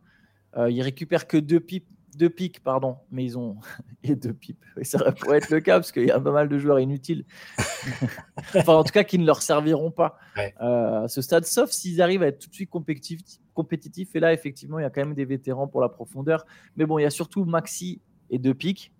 Euh, 0.58 0.70
ils 0.70 0.82
récupèrent 0.82 1.28
que 1.28 1.38
deux, 1.38 1.60
pipes, 1.60 1.88
deux 2.16 2.30
pics, 2.30 2.62
pardon, 2.62 2.98
mais 3.12 3.24
ils 3.24 3.38
ont 3.38 3.58
et 4.04 4.16
deux 4.16 4.34
pipes. 4.34 4.64
ça 4.84 5.12
pourrait 5.12 5.38
être 5.38 5.50
le 5.50 5.60
cas 5.60 5.78
parce 5.78 5.92
qu'il 5.92 6.06
y 6.06 6.12
a 6.12 6.20
pas 6.20 6.32
mal 6.32 6.50
de 6.50 6.58
joueurs 6.58 6.80
inutiles. 6.80 7.26
enfin, 8.56 8.74
en 8.74 8.84
tout 8.84 8.92
cas, 8.92 9.04
qui 9.04 9.18
ne 9.18 9.26
leur 9.26 9.42
serviront 9.42 9.92
pas 9.92 10.18
euh, 10.38 11.04
à 11.04 11.08
ce 11.08 11.22
stade, 11.22 11.46
sauf 11.46 11.72
s'ils 11.72 12.02
arrivent 12.02 12.24
à 12.24 12.28
être 12.28 12.40
tout 12.40 12.50
de 12.50 12.56
suite 12.56 12.70
compétitifs, 12.70 13.22
compétitifs. 13.54 14.16
Et 14.16 14.20
là, 14.20 14.34
effectivement, 14.34 14.80
il 14.80 14.84
y 14.84 14.86
a 14.86 14.90
quand 14.90 15.02
même 15.02 15.16
des 15.16 15.26
vétérans 15.26 15.68
pour 15.68 15.82
la 15.82 15.90
profondeur. 15.90 16.46
Mais 16.76 16.86
bon, 16.86 16.98
il 17.00 17.04
y 17.04 17.06
a 17.08 17.12
surtout 17.12 17.46
Maxi 17.46 18.02
et 18.30 18.40
deux 18.40 18.54
pics. 18.54 18.92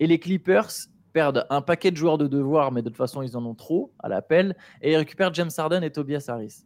Et 0.00 0.06
les 0.06 0.18
Clippers 0.18 0.70
perdent 1.12 1.46
un 1.50 1.62
paquet 1.62 1.90
de 1.90 1.96
joueurs 1.96 2.18
de 2.18 2.26
devoir, 2.26 2.72
mais 2.72 2.82
de 2.82 2.88
toute 2.88 2.96
façon, 2.96 3.22
ils 3.22 3.36
en 3.36 3.44
ont 3.44 3.54
trop 3.54 3.92
à 4.00 4.08
l'appel. 4.08 4.56
Et 4.82 4.92
ils 4.92 4.96
récupèrent 4.96 5.32
James 5.34 5.50
Harden 5.56 5.82
et 5.82 5.90
Tobias 5.90 6.24
Harris. 6.28 6.64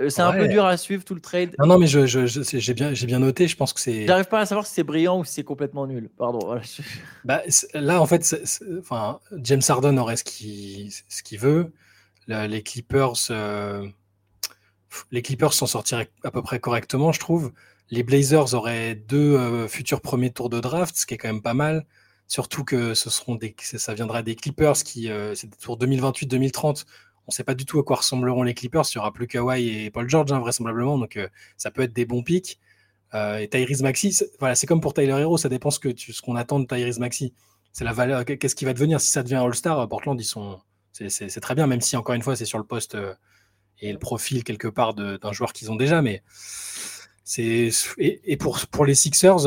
Euh, 0.00 0.10
c'est 0.10 0.22
un 0.22 0.32
peu 0.32 0.48
dur 0.48 0.64
à 0.64 0.76
suivre 0.76 1.04
tout 1.04 1.14
le 1.14 1.20
trade. 1.20 1.54
Non, 1.58 1.66
non, 1.66 1.78
mais 1.78 1.86
j'ai 1.86 2.06
je, 2.06 2.72
bien, 2.72 2.92
bien 2.92 3.18
noté. 3.18 3.48
Je 3.48 3.56
pense 3.56 3.72
que 3.72 3.80
c'est. 3.80 4.06
J'arrive 4.06 4.26
pas 4.26 4.40
à 4.40 4.46
savoir 4.46 4.66
si 4.66 4.74
c'est 4.74 4.82
brillant 4.82 5.20
ou 5.20 5.24
si 5.24 5.34
c'est 5.34 5.44
complètement 5.44 5.86
nul. 5.86 6.10
Pardon. 6.18 6.60
Bah, 7.24 7.42
là, 7.74 8.00
en 8.00 8.06
fait, 8.06 8.36
enfin, 8.78 9.20
James 9.38 9.62
Harden 9.66 9.98
aurait 9.98 10.16
ce 10.16 10.24
qu'il 10.24 10.90
ce 10.92 11.36
veut. 11.38 11.72
les 12.28 12.62
Clippers, 12.62 13.14
euh, 13.30 13.86
les 15.10 15.22
Clippers 15.22 15.54
s'en 15.54 15.66
sortiraient 15.66 16.10
à 16.24 16.30
peu 16.30 16.42
près 16.42 16.60
correctement, 16.60 17.12
je 17.12 17.20
trouve. 17.20 17.52
Les 17.90 18.02
Blazers 18.02 18.54
auraient 18.54 18.96
deux 18.96 19.34
euh, 19.34 19.68
futurs 19.68 20.00
premiers 20.00 20.30
tours 20.30 20.50
de 20.50 20.60
draft, 20.60 20.96
ce 20.96 21.06
qui 21.06 21.14
est 21.14 21.18
quand 21.18 21.28
même 21.28 21.42
pas 21.42 21.54
mal. 21.54 21.86
Surtout 22.28 22.64
que 22.64 22.94
ce 22.94 23.08
seront 23.08 23.36
des, 23.36 23.54
ça 23.62 23.94
viendra 23.94 24.22
des 24.22 24.34
Clippers 24.34 24.74
qui, 24.74 25.08
c'est 25.34 25.54
pour 25.56 25.78
2028-2030 25.78 26.84
on 27.26 27.32
ne 27.32 27.34
sait 27.34 27.44
pas 27.44 27.54
du 27.54 27.64
tout 27.64 27.80
à 27.80 27.82
quoi 27.82 27.96
ressembleront 27.96 28.44
les 28.44 28.54
Clippers. 28.54 28.84
Il 28.94 28.98
n'y 28.98 29.00
aura 29.00 29.12
plus 29.12 29.26
Kawhi 29.26 29.68
et 29.68 29.90
Paul 29.90 30.08
George, 30.08 30.30
hein, 30.30 30.38
vraisemblablement. 30.38 30.96
Donc, 30.96 31.16
euh, 31.16 31.28
ça 31.56 31.72
peut 31.72 31.82
être 31.82 31.92
des 31.92 32.06
bons 32.06 32.22
pics. 32.22 32.60
Euh, 33.14 33.38
et 33.38 33.48
Tyrese 33.48 33.82
Maxi, 33.82 34.16
voilà, 34.38 34.54
c'est 34.54 34.66
comme 34.66 34.80
pour 34.80 34.94
Tyler 34.94 35.18
Hero. 35.18 35.36
Ça 35.36 35.48
dépend 35.48 35.70
ce 35.70 35.80
qu'on 35.80 35.94
ce 35.96 36.36
attend 36.36 36.60
de 36.60 36.66
Tyrese 36.66 37.00
Maxi. 37.00 37.34
C'est 37.72 37.84
la 37.84 37.92
valeur. 37.92 38.24
Qu'est-ce 38.24 38.54
qui 38.54 38.64
va 38.64 38.74
devenir? 38.74 39.00
Si 39.00 39.10
ça 39.10 39.22
devient 39.24 39.36
All-Star, 39.36 39.88
Portland, 39.88 40.20
ils 40.20 40.24
sont. 40.24 40.60
C'est 40.92 41.40
très 41.40 41.54
bien, 41.54 41.66
même 41.66 41.80
si, 41.80 41.96
encore 41.96 42.14
une 42.14 42.22
fois, 42.22 42.36
c'est 42.36 42.46
sur 42.46 42.58
le 42.58 42.64
poste 42.64 42.94
euh, 42.94 43.12
et 43.80 43.92
le 43.92 43.98
profil 43.98 44.44
quelque 44.44 44.68
part 44.68 44.94
d'un 44.94 45.32
joueur 45.32 45.52
qu'ils 45.52 45.70
ont 45.70 45.76
déjà. 45.76 46.02
Et, 47.38 48.36
pour 48.38 48.86
les 48.86 48.94
Sixers. 48.94 49.46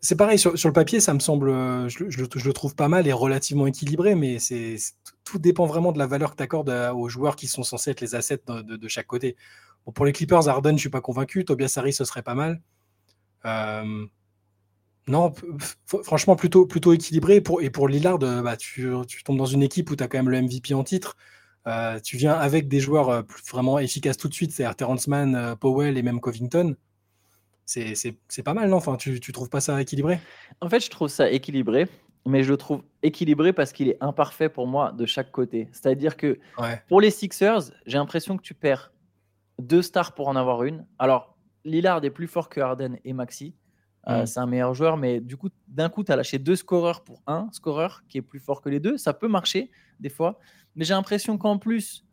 C'est 0.00 0.16
pareil, 0.16 0.38
sur, 0.38 0.52
le 0.52 0.72
papier, 0.72 1.00
ça 1.00 1.14
me 1.14 1.18
semble, 1.18 1.50
je, 1.88 2.04
le 2.04 2.52
trouve 2.52 2.74
pas 2.74 2.88
mal 2.88 3.06
et 3.06 3.12
relativement 3.12 3.66
équilibré, 3.66 4.14
mais 4.14 4.38
c'est 4.38 4.76
tout 5.24 5.38
dépend 5.38 5.66
vraiment 5.66 5.92
de 5.92 5.98
la 5.98 6.06
valeur 6.06 6.32
que 6.32 6.36
tu 6.36 6.42
accordes 6.42 6.70
aux 6.94 7.08
joueurs 7.08 7.36
qui 7.36 7.46
sont 7.46 7.62
censés 7.62 7.90
être 7.90 8.00
les 8.00 8.14
assets 8.14 8.42
de, 8.48 8.88
chaque 8.88 9.06
côté. 9.06 9.36
pour 9.94 10.04
les 10.04 10.12
Clippers, 10.12 10.48
Arden, 10.48 10.76
je 10.76 10.80
suis 10.80 10.90
pas 10.90 11.00
convaincu. 11.00 11.44
Tobias 11.44 11.74
Harris, 11.76 11.94
ce 11.94 12.04
serait 12.04 12.22
pas 12.22 12.34
mal. 12.34 12.60
Euh, 13.44 14.06
non, 15.08 15.32
franchement, 15.86 16.36
plutôt, 16.36 16.66
plutôt 16.66 16.92
équilibré. 16.92 17.40
Pour, 17.40 17.62
et 17.62 17.70
pour 17.70 17.88
Lillard, 17.88 18.18
euh, 18.22 18.42
bah, 18.42 18.56
tu, 18.56 18.92
tombes 19.24 19.38
dans 19.38 19.46
une 19.46 19.62
équipe 19.62 19.90
où 19.90 19.96
tu 19.96 20.04
as 20.04 20.08
quand 20.08 20.18
même 20.18 20.28
le 20.28 20.42
MVP 20.42 20.74
en 20.74 20.84
titre. 20.84 21.16
Euh, 21.66 22.00
tu 22.00 22.16
viens 22.16 22.34
avec 22.34 22.68
des 22.68 22.80
joueurs 22.80 23.24
vraiment 23.50 23.78
efficaces 23.78 24.16
tout 24.16 24.28
de 24.28 24.34
suite, 24.34 24.52
c'est-à-dire 24.52 24.76
Terrence 24.76 25.06
Mann, 25.08 25.56
Powell 25.60 25.96
et 25.96 26.02
même 26.02 26.20
Covington. 26.20 26.76
C'est 27.72 28.42
pas 28.42 28.54
mal, 28.54 28.68
non? 28.68 28.76
Enfin, 28.76 28.96
tu, 28.96 29.20
tu 29.20 29.32
trouves 29.32 29.48
pas 29.48 29.60
ça 29.60 29.80
équilibré? 29.80 30.20
En 30.60 30.68
fait, 30.68 30.80
je 30.80 30.90
trouve 30.90 31.08
ça 31.08 31.30
équilibré 31.30 31.88
mais 32.26 32.42
je 32.44 32.50
le 32.50 32.56
trouve 32.56 32.82
équilibré 33.02 33.52
parce 33.52 33.72
qu'il 33.72 33.88
est 33.88 33.98
imparfait 34.00 34.48
pour 34.48 34.66
moi 34.66 34.92
de 34.92 35.06
chaque 35.06 35.30
côté. 35.30 35.68
C'est-à-dire 35.72 36.16
que 36.16 36.38
pour 36.88 37.00
les 37.00 37.10
Sixers, 37.10 37.72
j'ai 37.86 37.98
l'impression 37.98 38.36
que 38.36 38.42
tu 38.42 38.54
perds 38.54 38.92
deux 39.58 39.82
stars 39.82 40.14
pour 40.14 40.28
en 40.28 40.36
avoir 40.36 40.62
une. 40.64 40.86
Alors, 40.98 41.36
Lillard 41.64 42.04
est 42.04 42.10
plus 42.10 42.28
fort 42.28 42.48
que 42.48 42.60
Harden 42.60 42.98
et 43.04 43.12
Maxi. 43.12 43.54
Euh, 44.08 44.22
mm. 44.22 44.26
c'est 44.26 44.40
un 44.40 44.46
meilleur 44.46 44.74
joueur, 44.74 44.96
mais 44.96 45.20
du 45.20 45.36
coup, 45.36 45.48
d'un 45.68 45.88
coup, 45.88 46.02
tu 46.04 46.12
as 46.12 46.16
lâché 46.16 46.38
deux 46.38 46.56
scoreurs 46.56 47.04
pour 47.04 47.22
un 47.26 47.48
scoreur 47.52 48.02
qui 48.08 48.18
est 48.18 48.22
plus 48.22 48.40
fort 48.40 48.60
que 48.60 48.68
les 48.68 48.80
deux. 48.80 48.98
Ça 48.98 49.14
peut 49.14 49.28
marcher 49.28 49.70
des 50.00 50.08
fois, 50.08 50.38
mais 50.74 50.84
j'ai 50.84 50.94
l'impression 50.94 51.38
qu'en 51.38 51.58
plus, 51.58 52.04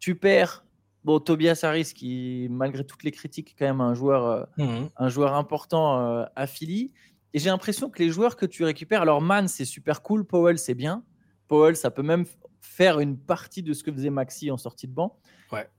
tu 0.00 0.14
perds 0.14 0.64
bon, 1.04 1.20
Tobias 1.20 1.60
Harris, 1.62 1.92
qui, 1.94 2.48
malgré 2.50 2.84
toutes 2.84 3.02
les 3.02 3.10
critiques, 3.10 3.50
est 3.50 3.54
quand 3.58 3.66
même 3.66 3.80
un 3.80 3.94
joueur, 3.94 4.26
euh, 4.26 4.44
mm. 4.58 4.88
un 4.96 5.08
joueur 5.08 5.34
important 5.34 6.00
euh, 6.00 6.24
à 6.36 6.46
Philly. 6.46 6.92
Et 7.34 7.38
j'ai 7.38 7.50
l'impression 7.50 7.90
que 7.90 8.02
les 8.02 8.10
joueurs 8.10 8.36
que 8.36 8.46
tu 8.46 8.64
récupères, 8.64 9.02
alors 9.02 9.20
Man, 9.20 9.48
c'est 9.48 9.64
super 9.64 10.02
cool, 10.02 10.24
Powell, 10.24 10.58
c'est 10.58 10.74
bien. 10.74 11.04
Powell, 11.46 11.76
ça 11.76 11.90
peut 11.90 12.02
même 12.02 12.24
faire 12.60 13.00
une 13.00 13.18
partie 13.18 13.62
de 13.62 13.72
ce 13.72 13.82
que 13.82 13.92
faisait 13.92 14.10
Maxi 14.10 14.50
en 14.50 14.56
sortie 14.56 14.86
de 14.86 14.92
banc. 14.92 15.18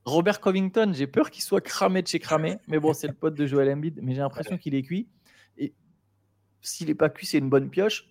Robert 0.04 0.40
Covington, 0.40 0.92
j'ai 0.94 1.06
peur 1.06 1.30
qu'il 1.30 1.44
soit 1.44 1.62
cramé 1.62 2.02
de 2.02 2.08
chez 2.08 2.20
cramé, 2.20 2.58
mais 2.68 2.80
bon, 2.80 2.94
c'est 2.94 3.08
le 3.08 3.14
pote 3.14 3.36
de 3.36 3.46
Joel 3.46 3.72
Embiid, 3.72 4.00
mais 4.02 4.14
j'ai 4.14 4.22
l'impression 4.22 4.58
qu'il 4.58 4.74
est 4.74 4.82
cuit. 4.82 5.08
Et 5.58 5.74
s'il 6.62 6.88
n'est 6.88 6.96
pas 6.96 7.10
cuit, 7.10 7.28
c'est 7.28 7.38
une 7.38 7.50
bonne 7.50 7.70
pioche. 7.70 8.10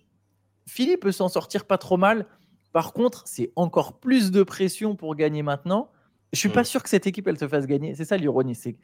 Philippe 0.65 1.01
peut 1.01 1.11
s'en 1.11 1.27
sortir 1.27 1.65
pas 1.65 1.77
trop 1.77 1.97
mal. 1.97 2.25
Par 2.71 2.93
contre, 2.93 3.23
c'est 3.27 3.51
encore 3.55 3.99
plus 3.99 4.31
de 4.31 4.43
pression 4.43 4.95
pour 4.95 5.15
gagner 5.15 5.43
maintenant. 5.43 5.91
Je 6.31 6.39
suis 6.39 6.49
pas 6.49 6.61
mm. 6.61 6.65
sûr 6.65 6.83
que 6.83 6.89
cette 6.89 7.07
équipe, 7.07 7.27
elle 7.27 7.37
te 7.37 7.47
fasse 7.47 7.65
gagner. 7.65 7.95
C'est 7.95 8.05
ça 8.05 8.17
l'ironie. 8.17 8.55
C'est 8.55 8.77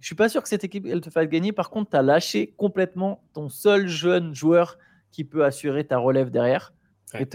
je 0.00 0.06
suis 0.06 0.14
pas 0.14 0.28
sûr 0.28 0.42
que 0.42 0.48
cette 0.48 0.64
équipe 0.64 0.86
elle 0.86 1.00
te 1.00 1.10
fasse 1.10 1.28
gagner. 1.28 1.52
Par 1.52 1.70
contre, 1.70 1.90
tu 1.90 1.96
as 1.96 2.02
lâché 2.02 2.54
complètement 2.56 3.24
ton 3.32 3.48
seul 3.48 3.88
jeune 3.88 4.34
joueur 4.34 4.78
qui 5.10 5.24
peut 5.24 5.44
assurer 5.44 5.84
ta 5.84 5.98
relève 5.98 6.30
derrière, 6.30 6.72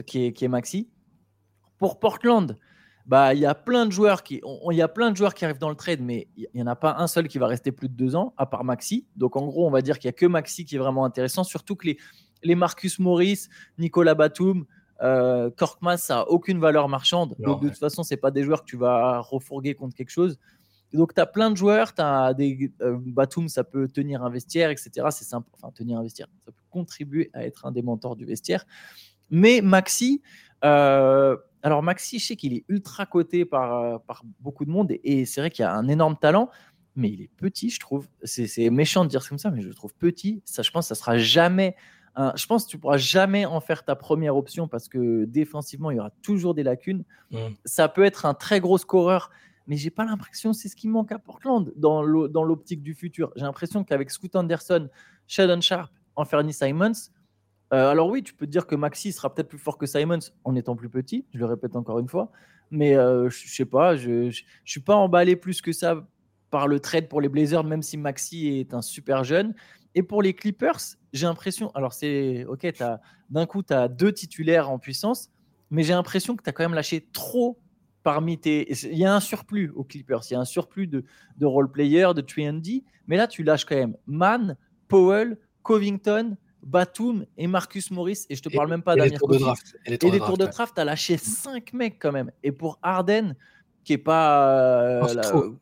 qui, 0.06 0.26
est, 0.26 0.48
Maxi. 0.48 0.90
Pour 1.78 2.00
Portland, 2.00 2.58
bah 3.06 3.34
il 3.34 3.42
y 3.42 3.46
a 3.46 3.56
plein 3.56 3.86
de 3.86 3.92
joueurs 3.92 4.24
qui, 4.24 4.42
il 4.72 4.78
y 4.78 4.82
a 4.82 4.88
plein 4.88 5.12
de 5.12 5.18
joueurs 5.18 5.34
qui 5.34 5.44
arrivent 5.44 5.58
dans 5.58 5.70
le 5.70 5.76
trade, 5.76 6.00
mais 6.00 6.30
il 6.38 6.48
y 6.54 6.62
en 6.62 6.68
a 6.68 6.76
pas 6.76 6.96
un 7.00 7.08
seul 7.08 7.28
qui 7.28 7.38
va 7.38 7.48
rester 7.48 7.74
plus 7.74 7.90
de 7.90 7.94
deux 7.96 8.16
ans, 8.16 8.34
à 8.38 8.46
part 8.46 8.64
Maxi. 8.64 9.08
Donc 9.18 9.36
en 9.36 9.46
gros, 9.46 9.68
on 9.68 9.72
va 9.72 9.82
dire 9.82 10.00
qu'il 10.00 10.08
y 10.08 10.10
a 10.10 10.14
que 10.14 10.26
Maxi 10.26 10.64
qui 10.64 10.76
est 10.76 10.80
vraiment 10.80 11.04
intéressant, 11.04 11.44
surtout 11.44 11.76
que 11.76 11.88
les, 11.88 11.98
les 12.44 12.56
Marcus 12.56 13.00
Morris, 13.00 13.48
Nicolas 13.78 14.16
Batum, 14.16 14.66
euh, 15.04 15.52
Korkmaz, 15.52 15.98
ça 15.98 16.22
a 16.22 16.24
aucune 16.24 16.60
valeur 16.60 16.90
marchande. 16.90 17.36
donc 17.40 17.62
de 17.62 17.70
toute 17.70 17.78
façon, 17.78 18.04
c'est 18.04 18.18
pas 18.18 18.32
des 18.32 18.44
joueurs 18.44 18.62
que 18.62 18.70
tu 18.70 18.78
vas 18.78 19.20
refourguer 19.20 19.76
contre 19.76 19.96
quelque 19.96 20.12
chose 20.12 20.40
donc, 20.94 21.16
tu 21.16 21.22
as 21.22 21.26
plein 21.26 21.50
de 21.50 21.58
joueurs, 21.58 21.94
tu 21.94 22.02
as 22.02 22.34
des 22.34 22.72
euh, 22.82 22.98
Batum, 23.00 23.50
ça 23.50 23.64
peut 23.64 23.88
tenir 23.88 24.24
un 24.24 24.30
vestiaire, 24.30 24.70
etc. 24.70 25.08
C'est 25.10 25.26
simple, 25.26 25.50
enfin, 25.54 25.72
tenir 25.72 25.98
un 25.98 26.04
vestiaire, 26.04 26.28
ça 26.46 26.52
peut 26.52 26.54
contribuer 26.70 27.32
à 27.34 27.46
être 27.46 27.66
un 27.66 27.72
des 27.72 27.82
mentors 27.82 28.16
du 28.16 28.26
vestiaire. 28.26 28.66
Mais 29.32 29.62
Maxi, 29.62 30.22
euh, 30.64 31.36
alors 31.64 31.82
Maxi, 31.82 32.20
je 32.20 32.28
sais 32.28 32.36
qu'il 32.36 32.54
est 32.54 32.64
ultra 32.68 33.08
coté 33.08 33.44
par, 33.44 33.76
euh, 33.76 33.98
par 33.98 34.24
beaucoup 34.40 34.66
de 34.66 34.70
monde 34.70 34.92
et, 35.04 35.26
c'est 35.26 35.42
vrai 35.42 35.50
qu'il 35.50 35.66
a 35.66 35.74
un 35.74 35.88
énorme 35.88 36.16
talent, 36.16 36.50
mais 36.96 37.10
il 37.10 37.22
est 37.24 37.32
petit, 37.38 37.72
je 37.72 37.80
trouve. 37.80 38.08
C'est 38.24 38.70
méchant 38.70 39.04
de 39.04 39.10
dire 39.10 39.28
comme 39.28 39.40
ça, 39.40 39.50
mais 39.50 39.62
je 39.62 39.68
le 39.68 39.74
trouve 39.74 39.96
petit. 39.96 40.44
Ça, 40.46 40.62
je 40.62 40.70
pense, 40.70 40.88
ça 40.88 40.96
sera 40.96 41.18
jamais 41.18 41.76
je 42.16 42.46
pense 42.46 42.66
que 42.66 42.72
tu 42.72 42.78
pourras 42.78 42.98
jamais 42.98 43.46
en 43.46 43.60
faire 43.60 43.84
ta 43.84 43.96
première 43.96 44.36
option 44.36 44.68
parce 44.68 44.88
que 44.88 45.26
défensivement, 45.26 45.92
il 45.92 45.98
y 45.98 46.00
aura 46.00 46.12
toujours 46.22 46.54
des 46.54 46.64
lacunes. 46.64 47.04
Mm. 47.32 47.38
Ça 47.66 47.88
peut 47.90 48.04
être 48.04 48.26
un 48.26 48.34
très 48.34 48.60
gros 48.60 48.78
scoreur, 48.78 49.32
mais 49.68 49.78
j'ai 49.78 49.90
pas 49.90 50.06
l'impression 50.06 50.54
c'est 50.54 50.70
ce 50.70 50.76
qui 50.76 50.88
manque 50.88 51.12
à 51.12 51.20
Portland 51.20 51.72
dans 51.76 52.04
l'optique 52.04 52.84
du 52.84 52.94
futur. 52.94 53.32
J'ai 53.36 53.44
l'impression 53.44 53.84
qu'avec 53.84 54.12
Scoot 54.12 54.36
Anderson, 54.36 54.90
Sheldon 55.28 55.62
Sharp, 55.62 55.92
Anthony 56.16 56.54
Simons, 56.54 57.10
euh, 57.74 57.90
alors 57.90 58.08
oui, 58.08 58.22
tu 58.22 58.36
peux 58.36 58.46
te 58.46 58.52
dire 58.52 58.68
que 58.68 58.76
Maxi 58.76 59.12
sera 59.12 59.34
peut-être 59.34 59.48
plus 59.48 59.58
fort 59.58 59.80
que 59.80 59.88
Simons 59.88 60.20
en 60.44 60.56
étant 60.56 60.76
plus 60.76 60.90
petit, 60.90 61.26
je 61.34 61.40
le 61.40 61.46
répète 61.46 61.76
encore 61.76 61.98
une 61.98 62.08
fois, 62.08 62.32
mais 62.70 62.96
euh, 62.96 63.30
je 63.30 63.48
sais 63.48 63.66
pas, 63.66 63.96
je, 63.96 64.30
je, 64.30 64.44
suis 64.64 64.80
pas 64.80 64.96
emballé 64.96 65.36
plus 65.36 65.60
que 65.60 65.72
ça 65.72 66.06
par 66.52 66.68
le 66.68 66.80
trade 66.80 67.08
pour 67.08 67.20
les 67.20 67.30
Blazers, 67.30 67.64
même 67.64 67.82
si 67.82 67.98
Maxi 67.98 68.60
est 68.60 68.76
un 68.76 68.84
super 68.84 69.24
jeune. 69.24 69.56
Et 69.96 70.04
pour 70.04 70.22
les 70.22 70.36
Clippers, 70.36 70.98
j'ai 71.14 71.26
l'impression, 71.26 71.72
alors 71.76 71.94
c'est 71.94 72.44
ok, 72.46 72.74
d'un 73.30 73.46
coup, 73.46 73.64
tu 73.64 73.74
as 73.74 73.88
deux 73.88 74.12
titulaires 74.12 74.70
en 74.70 74.80
puissance, 74.80 75.30
mais 75.70 75.84
j'ai 75.84 75.94
l'impression 75.94 76.36
que 76.36 76.44
tu 76.44 76.50
as 76.50 76.54
quand 76.54 76.64
même 76.64 76.74
lâché 76.74 77.08
trop 77.14 77.60
parmi 78.04 78.38
tes. 78.38 78.72
Il 78.72 78.98
y 78.98 79.06
a 79.06 79.16
un 79.16 79.20
surplus 79.20 79.72
aux 79.76 79.84
Clippers, 79.84 80.22
il 80.30 80.34
y 80.34 80.36
a 80.36 80.40
un 80.40 80.46
surplus 80.46 80.88
de, 80.88 81.06
de 81.38 81.46
role-players, 81.46 82.14
de 82.16 82.22
3D, 82.22 82.84
mais 83.08 83.18
là, 83.18 83.28
tu 83.28 83.44
lâches 83.44 83.66
quand 83.66 83.76
même 83.76 83.96
Mann, 84.08 84.58
Powell, 84.88 85.38
Covington, 85.62 86.36
Batum 86.62 87.26
et 87.38 87.48
Marcus 87.48 87.92
Morris. 87.92 88.26
Et 88.30 88.36
je 88.36 88.42
te 88.42 88.50
parle 88.50 88.70
même 88.70 88.84
pas 88.84 88.96
d'Amir 88.96 89.20
de 89.28 89.38
draft. 89.38 89.78
Et 89.86 89.92
les 89.92 89.98
tours 89.98 90.38
de 90.38 90.46
draft, 90.46 90.74
tu 90.76 90.82
as 90.82 90.86
lâché 90.86 91.18
5 91.18 91.74
mecs 91.74 92.00
quand 92.00 92.12
même. 92.12 92.32
Et 92.44 92.52
pour 92.52 92.80
Arden, 92.82 93.36
qui 93.84 93.94
est 93.94 93.98
pas. 93.98 95.02
Oh, 95.34 95.56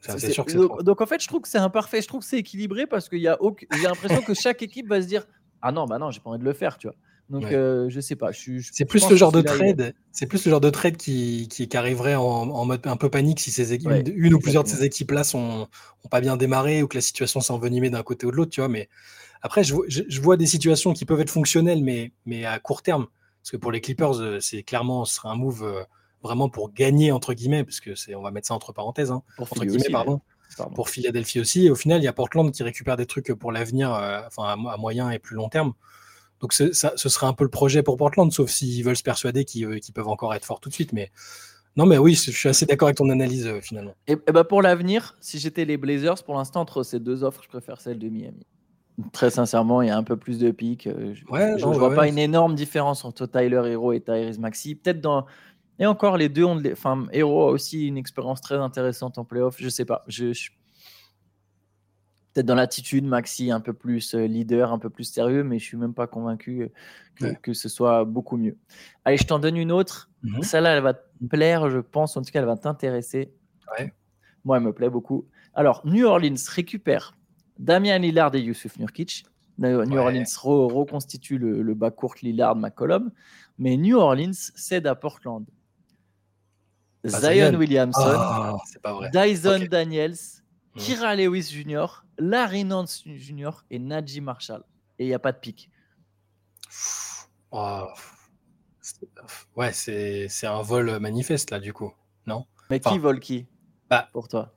C'est 0.00 0.30
sûr 0.30 0.44
que 0.44 0.52
donc, 0.52 0.82
donc, 0.82 1.00
en 1.00 1.06
fait, 1.06 1.22
je 1.22 1.28
trouve 1.28 1.42
que 1.42 1.48
c'est 1.48 1.58
imparfait. 1.58 2.02
Je 2.02 2.08
trouve 2.08 2.20
que 2.20 2.26
c'est 2.26 2.38
équilibré 2.38 2.86
parce 2.86 3.08
qu'il 3.08 3.20
y 3.20 3.28
a 3.28 3.38
j'ai 3.72 3.82
l'impression 3.82 4.22
que 4.22 4.34
chaque 4.34 4.62
équipe 4.62 4.88
va 4.88 5.02
se 5.02 5.06
dire 5.06 5.26
ah 5.62 5.72
non 5.72 5.86
bah 5.86 5.98
non 5.98 6.10
j'ai 6.10 6.20
pas 6.20 6.30
envie 6.30 6.38
de 6.38 6.44
le 6.44 6.52
faire 6.52 6.78
tu 6.78 6.86
vois. 6.86 6.96
Donc 7.30 7.44
euh, 7.44 7.88
je 7.88 8.00
sais 8.00 8.16
pas. 8.16 8.30
c'est 8.32 8.84
plus 8.84 9.08
le 9.08 9.16
genre 9.16 9.32
de 9.32 9.40
trade. 9.40 9.94
C'est 10.12 10.26
plus 10.26 10.44
le 10.44 10.50
genre 10.50 10.60
de 10.60 10.70
trade 10.70 10.96
qui, 10.96 11.48
qui, 11.48 11.74
arriverait 11.76 12.14
en, 12.14 12.64
mode 12.66 12.86
un 12.86 12.96
peu 12.96 13.08
panique 13.08 13.40
si 13.40 13.50
ces 13.50 13.72
équipes, 13.72 13.90
une 14.14 14.34
ou 14.34 14.38
plusieurs 14.38 14.62
de 14.62 14.68
ces 14.68 14.84
équipes 14.84 15.12
là 15.12 15.24
sont 15.24 15.66
ont 16.04 16.08
pas 16.08 16.20
bien 16.20 16.36
démarré 16.36 16.82
ou 16.82 16.88
que 16.88 16.96
la 16.96 17.00
situation 17.00 17.40
s'est 17.40 17.52
envenimée 17.52 17.88
d'un 17.88 18.02
côté 18.02 18.26
ou 18.26 18.30
de 18.30 18.36
l'autre 18.36 18.50
tu 18.50 18.60
vois. 18.60 18.68
Mais 18.68 18.88
après, 19.44 19.62
je, 19.62 20.20
vois 20.22 20.38
des 20.38 20.46
situations 20.46 20.94
qui 20.94 21.04
peuvent 21.04 21.20
être 21.20 21.28
fonctionnelles, 21.28 21.84
mais, 21.84 22.12
mais 22.24 22.46
à 22.46 22.58
court 22.58 22.80
terme. 22.80 23.06
Parce 23.42 23.50
que 23.50 23.58
pour 23.58 23.72
les 23.72 23.82
Clippers, 23.82 24.18
euh, 24.18 24.40
c'est 24.40 24.62
clairement 24.62 25.04
ce 25.04 25.20
un 25.24 25.34
move 25.34 25.62
euh, 25.64 25.84
vraiment 26.24 26.48
pour 26.48 26.72
gagner, 26.72 27.12
entre 27.12 27.34
guillemets, 27.34 27.62
parce 27.62 27.80
que 27.80 27.94
c'est, 27.94 28.14
on 28.14 28.22
va 28.22 28.30
mettre 28.30 28.48
ça 28.48 28.54
entre 28.54 28.72
parenthèses, 28.72 29.12
hein, 29.12 29.22
pour 29.36 29.46
entre 29.52 29.64
guillemets, 29.64 29.90
pardon, 29.92 30.20
pour 30.74 30.88
Philadelphie 30.88 31.38
aussi. 31.38 31.66
Et 31.66 31.70
au 31.70 31.74
final, 31.74 32.00
il 32.00 32.04
y 32.04 32.08
a 32.08 32.12
Portland 32.12 32.50
qui 32.50 32.62
récupère 32.62 32.96
des 32.96 33.06
trucs 33.06 33.32
pour 33.34 33.52
l'avenir, 33.52 33.94
euh, 33.94 34.20
enfin 34.26 34.56
à, 34.68 34.76
moyen 34.76 35.10
et 35.10 35.18
plus 35.18 35.36
long 35.36 35.48
terme. 35.48 35.74
Donc 36.40 36.52
ça, 36.52 36.92
ce 36.96 37.08
serait 37.08 37.26
un 37.26 37.32
peu 37.32 37.44
le 37.44 37.50
projet 37.50 37.82
pour 37.82 37.96
Portland, 37.96 38.30
sauf 38.32 38.50
s'ils 38.50 38.84
veulent 38.84 38.96
se 38.96 39.02
persuader 39.02 39.44
qu'ils, 39.44 39.80
peuvent 39.94 40.08
encore 40.08 40.34
être 40.34 40.44
forts 40.44 40.60
tout 40.60 40.68
de 40.68 40.74
suite. 40.74 40.92
Mais 40.92 41.12
non, 41.76 41.86
mais 41.86 41.96
oui, 41.96 42.14
je 42.14 42.30
suis 42.30 42.48
assez 42.48 42.66
d'accord 42.66 42.88
avec 42.88 42.98
ton 42.98 43.08
analyse 43.10 43.48
finalement. 43.60 43.94
Et, 44.06 44.12
et 44.12 44.32
bah 44.32 44.44
pour 44.44 44.60
l'avenir, 44.60 45.16
si 45.20 45.38
j'étais 45.38 45.64
les 45.64 45.76
Blazers, 45.76 46.22
pour 46.24 46.34
l'instant, 46.34 46.60
entre 46.60 46.82
ces 46.82 47.00
deux 47.00 47.24
offres, 47.24 47.42
je 47.42 47.48
préfère 47.48 47.80
celle 47.80 47.98
de 47.98 48.08
Miami. 48.08 48.46
Très 49.12 49.30
sincèrement, 49.30 49.82
il 49.82 49.88
y 49.88 49.90
a 49.90 49.96
un 49.96 50.04
peu 50.04 50.16
plus 50.16 50.38
de 50.38 50.52
pics. 50.52 50.86
Euh, 50.86 51.14
je 51.14 51.66
ne 51.66 51.74
vois 51.74 51.94
pas 51.94 52.06
une 52.06 52.18
énorme 52.18 52.54
différence 52.54 53.04
entre 53.04 53.26
Tyler 53.26 53.62
Hero 53.66 53.92
et 53.92 54.00
Tyrese 54.00 54.38
Maxi. 54.38 54.76
Peut-être 54.76 55.00
dans. 55.00 55.26
Et 55.78 55.86
encore, 55.86 56.16
les 56.16 56.28
deux 56.28 56.44
ont. 56.44 56.62
Enfin, 56.70 57.06
Hero 57.12 57.48
a 57.48 57.50
aussi 57.50 57.88
une 57.88 57.96
expérience 57.96 58.40
très 58.40 58.56
intéressante 58.56 59.18
en 59.18 59.24
playoff. 59.24 59.56
Je 59.58 59.68
sais 59.68 59.84
pas. 59.84 60.04
Je... 60.06 60.32
Peut-être 62.32 62.46
dans 62.46 62.56
l'attitude, 62.56 63.04
Maxi 63.04 63.52
un 63.52 63.60
peu 63.60 63.72
plus 63.72 64.14
euh, 64.14 64.26
leader, 64.26 64.72
un 64.72 64.78
peu 64.80 64.90
plus 64.90 65.04
sérieux, 65.04 65.44
mais 65.44 65.60
je 65.60 65.64
suis 65.64 65.76
même 65.76 65.94
pas 65.94 66.08
convaincu 66.08 66.68
que, 67.14 67.32
que 67.34 67.52
ce 67.52 67.68
soit 67.68 68.04
beaucoup 68.04 68.36
mieux. 68.36 68.56
Allez, 69.04 69.16
je 69.16 69.24
t'en 69.24 69.38
donne 69.38 69.56
une 69.56 69.70
autre. 69.70 70.10
Mhm. 70.22 70.42
Celle-là, 70.42 70.76
elle 70.76 70.82
va 70.82 70.94
te 70.94 71.24
plaire, 71.28 71.70
je 71.70 71.78
pense. 71.78 72.16
En 72.16 72.22
tout 72.22 72.32
cas, 72.32 72.40
elle 72.40 72.46
va 72.46 72.56
t'intéresser. 72.56 73.32
Moi, 74.44 74.56
elle 74.56 74.64
me 74.64 74.72
plaît 74.72 74.90
beaucoup. 74.90 75.26
Alors, 75.54 75.80
New 75.84 76.06
Orleans 76.06 76.34
récupère 76.48 77.16
Damien 77.58 77.98
Lillard 77.98 78.34
et 78.34 78.40
Yusuf 78.40 78.78
Nurkic. 78.78 79.24
New 79.58 79.96
Orleans 79.96 80.24
reconstitue 80.42 81.38
le, 81.38 81.62
le 81.62 81.74
bas 81.74 81.92
court 81.92 82.16
Lillard-McCollum, 82.20 83.12
mais 83.58 83.76
New 83.76 83.96
Orleans 83.96 84.32
cède 84.32 84.88
à 84.88 84.96
Portland. 84.96 85.46
Zion 87.04 87.54
Williamson, 87.54 88.16
ah, 88.16 88.56
Dyson 89.12 89.66
Daniels, 89.70 90.42
hmm. 90.74 90.78
Kira 90.78 91.14
Lewis 91.14 91.50
Jr., 91.50 91.86
Larry 92.18 92.64
Nance 92.64 93.02
Jr. 93.06 93.50
et 93.70 93.78
Najee 93.78 94.20
Marshall. 94.20 94.62
Et 94.98 95.04
il 95.04 95.08
n'y 95.08 95.14
a 95.14 95.18
pas 95.18 95.32
de 95.32 95.38
pic. 95.38 95.70
Oh. 97.50 97.86
Ouais, 99.56 99.72
c'est 99.72 100.28
un 100.44 100.62
vol 100.62 100.98
manifeste 100.98 101.50
là, 101.50 101.60
du 101.60 101.72
coup, 101.72 101.92
non? 102.26 102.46
Mais 102.70 102.80
qui 102.80 102.98
vole 102.98 103.20
qui? 103.20 103.46
bah, 103.88 104.08
Pour 104.12 104.28
toi 104.28 104.54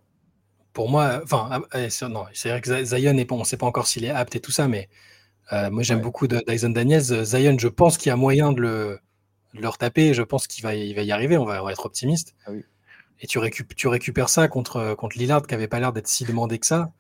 pour 0.78 0.90
moi, 0.90 1.22
enfin, 1.24 1.50
ah, 1.50 1.60
eh, 1.74 1.88
non, 2.08 2.26
c'est 2.34 2.50
vrai 2.50 2.62
que 2.62 2.84
Zion, 2.84 3.18
est, 3.18 3.32
on 3.32 3.40
ne 3.40 3.44
sait 3.44 3.58
pas 3.58 3.66
encore 3.66 3.88
s'il 3.88 4.06
est 4.06 4.12
apte 4.12 4.36
et 4.36 4.40
tout 4.40 4.52
ça, 4.52 4.68
mais 4.68 4.90
euh, 5.52 5.72
moi 5.72 5.82
j'aime 5.82 6.02
beaucoup 6.02 6.28
de 6.28 6.40
Dyson 6.48 6.70
Daniels. 6.70 7.26
Zion, 7.26 7.58
je 7.58 7.68
pense 7.68 7.98
qu'il 7.98 8.12
y 8.12 8.14
a 8.14 8.16
moyen 8.16 8.52
de 8.52 8.62
le, 8.62 9.00
le 9.62 9.70
retaper. 9.70 10.14
Je 10.14 10.22
pense 10.22 10.48
qu'il 10.48 10.64
va, 10.64 10.76
il 10.76 10.96
va 10.96 11.04
y 11.04 11.12
arriver. 11.12 11.38
On 11.38 11.46
va, 11.46 11.72
être 11.72 11.86
optimiste. 11.86 12.36
Ah 12.46 12.52
et 13.20 13.26
tu, 13.26 13.40
tu, 13.76 13.88
récupères 13.88 14.30
ça 14.30 14.48
contre, 14.48 14.94
contre 14.94 15.18
Lillard 15.18 15.42
qui 15.42 15.54
n'avait 15.56 15.68
pas 15.68 15.80
l'air 15.80 15.92
d'être 15.92 16.08
si 16.08 16.24
demandé 16.24 16.60
que 16.60 16.68
ça. 16.68 16.92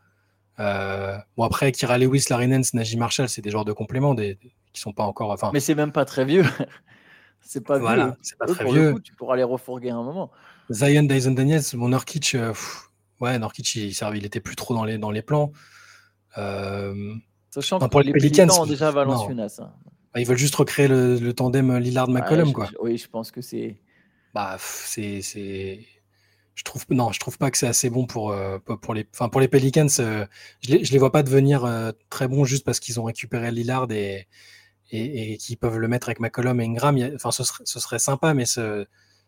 Euh, 0.59 1.15
bon, 1.35 1.43
après, 1.43 1.71
Kira 1.71 1.99
Lewis, 1.99 2.25
Larry 2.29 2.47
Nance, 2.47 2.73
Najee 2.73 2.97
Marshall, 2.97 3.29
c'est 3.29 3.43
des 3.43 3.51
genres 3.51 3.65
de 3.65 3.73
compléments 3.73 4.15
des, 4.15 4.39
qui 4.73 4.81
sont 4.81 4.93
pas 4.93 5.03
encore. 5.03 5.29
Enfin, 5.29 5.51
mais 5.53 5.59
c'est 5.59 5.75
même 5.75 5.91
pas 5.91 6.05
très 6.05 6.25
vieux. 6.25 6.43
c'est 7.41 7.63
pas 7.63 7.77
voilà, 7.77 8.17
c'est 8.23 8.37
pas 8.37 8.47
très 8.47 8.65
vieux. 8.65 8.95
tu 9.03 9.13
pourras 9.13 9.35
les 9.35 9.43
refourguer 9.43 9.91
un 9.91 10.01
moment. 10.01 10.31
Zion, 10.71 11.03
Dyson 11.03 11.31
Daniels, 11.31 11.61
mon 11.75 11.93
Orkich, 11.93 12.33
euh, 12.33 12.53
Ouais, 13.19 13.39
Norkic, 13.39 13.75
il, 13.75 13.91
il 14.15 14.25
était 14.25 14.39
plus 14.39 14.55
trop 14.55 14.73
dans 14.73 14.83
les, 14.83 14.97
dans 14.97 15.11
les 15.11 15.21
plans. 15.21 15.51
Euh, 16.37 17.15
Sachant 17.49 17.79
que 17.79 17.85
pour 17.85 18.01
les 18.01 18.11
Pelicans, 18.11 18.65
déjà 18.67 18.91
Valenciunas. 18.91 19.59
Hein. 19.59 19.73
Ils 20.15 20.25
veulent 20.25 20.37
juste 20.37 20.55
recréer 20.55 20.87
le, 20.87 21.31
tandem 21.31 21.77
Lillard-McCollum, 21.77 22.53
quoi. 22.53 22.69
Oui, 22.81 22.97
je 22.97 23.07
pense 23.07 23.31
que 23.31 23.41
c'est. 23.41 23.77
Bah, 24.33 24.57
c'est, 24.59 25.21
je 25.21 26.63
trouve 26.63 26.85
non, 26.89 27.11
je 27.11 27.19
trouve 27.19 27.37
pas 27.37 27.51
que 27.51 27.57
c'est 27.57 27.67
assez 27.67 27.89
bon 27.89 28.05
pour 28.07 28.31
euh, 28.31 28.57
pour 28.59 28.93
les, 28.93 29.07
enfin 29.13 29.29
pour 29.29 29.41
les 29.41 29.47
Pelicans. 29.47 29.87
Euh, 29.99 30.25
je 30.61 30.71
les, 30.71 30.83
je 30.83 30.91
les 30.91 30.97
vois 30.97 31.11
pas 31.11 31.23
devenir 31.23 31.69
très 32.09 32.27
bons 32.27 32.45
juste 32.45 32.65
parce 32.65 32.79
qu'ils 32.79 32.99
ont 32.99 33.03
récupéré 33.03 33.51
Lillard 33.51 33.91
et 33.91 34.27
et, 34.91 35.33
et 35.33 35.37
qu'ils 35.37 35.57
peuvent 35.57 35.77
le 35.77 35.87
mettre 35.87 36.07
avec 36.09 36.19
McCollum 36.19 36.59
et 36.61 36.65
Ingram. 36.65 36.97
Enfin, 37.15 37.31
ce 37.31 37.43
serait, 37.43 37.63
ce 37.65 37.79
serait 37.79 37.99
sympa, 37.99 38.33
mais 38.33 38.45
ce, 38.45 38.85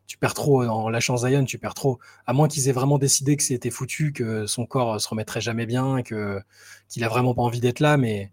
tu 0.10 0.18
perds 0.18 0.34
trop 0.34 0.64
en 0.64 0.90
lâchant 0.90 1.18
Zion, 1.18 1.46
tu 1.46 1.60
perds 1.60 1.76
trop. 1.76 2.00
À 2.26 2.34
moins 2.34 2.48
qu'ils 2.48 2.68
aient 2.68 2.74
vraiment 2.74 2.98
décidé 2.98 3.38
que 3.38 3.44
c'était 3.44 3.70
foutu, 3.70 4.12
que 4.12 4.48
son 4.48 4.66
corps 4.66 5.00
se 5.00 5.08
remettrait 5.08 5.42
jamais 5.42 5.68
bien, 5.68 6.02
que 6.02 6.42
qu'il 6.88 7.04
a 7.04 7.10
vraiment 7.10 7.36
pas 7.36 7.44
envie 7.44 7.60
d'être 7.60 7.80
là, 7.80 7.98
mais 7.98 8.32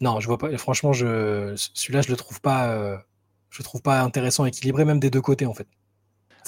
non, 0.00 0.20
je 0.20 0.26
vois 0.26 0.38
pas. 0.38 0.56
Franchement, 0.58 0.92
je 0.92 1.54
celui-là, 1.56 2.02
je 2.02 2.08
le 2.08 2.16
trouve 2.16 2.40
pas, 2.40 2.72
euh, 2.72 2.96
je 3.50 3.62
trouve 3.62 3.82
pas 3.82 4.00
intéressant, 4.02 4.46
équilibré, 4.46 4.84
même 4.84 5.00
des 5.00 5.10
deux 5.10 5.20
côtés 5.20 5.46
en 5.46 5.54
fait. 5.54 5.68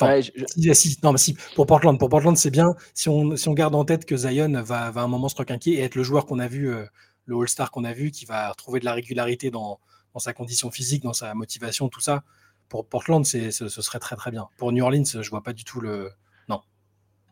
Enfin, 0.01 0.21
si, 0.23 0.99
non, 1.03 1.13
mais 1.13 1.19
si, 1.19 1.37
pour 1.55 1.67
Portland, 1.67 1.99
pour 1.99 2.09
Portland, 2.09 2.37
c'est 2.37 2.51
bien 2.51 2.75
si 2.95 3.11
on, 3.11 3.37
si 3.37 3.49
on 3.49 3.53
garde 3.53 3.75
en 3.75 3.85
tête 3.85 4.07
que 4.07 4.17
Zion 4.17 4.63
va, 4.63 4.91
va 4.91 5.03
un 5.03 5.09
moment 5.09 5.29
se 5.29 5.37
requinquer 5.37 5.73
et 5.73 5.81
être 5.81 5.97
le 5.97 6.03
joueur 6.03 6.25
qu'on 6.25 6.39
a 6.39 6.49
vu, 6.49 6.71
euh, 6.71 6.87
le 7.27 7.37
All-Star 7.37 7.71
qu'on 7.71 7.85
a 7.85 7.93
vu, 7.93 8.11
qui 8.11 8.25
va 8.25 8.49
retrouver 8.49 8.81
de 8.81 8.87
la 8.87 8.95
régularité 8.95 9.51
dans, 9.51 9.81
dans 10.15 10.19
sa 10.19 10.33
condition 10.33 10.71
physique, 10.71 11.03
dans 11.03 11.13
sa 11.13 11.35
motivation, 11.35 11.91
tout 11.91 12.01
ça 12.01 12.25
pour 12.73 12.87
Portland, 12.87 13.27
ce, 13.27 13.51
serait 13.51 13.99
très 13.99 14.17
très 14.17 14.31
bien. 14.31 14.49
Pour 14.57 14.73
New 14.73 14.83
Orleans, 14.83 15.05
je 15.05 15.29
vois 15.29 15.43
pas 15.43 15.53
du 15.53 15.63
tout 15.63 15.83
le. 15.83 16.11
Non. 16.49 16.63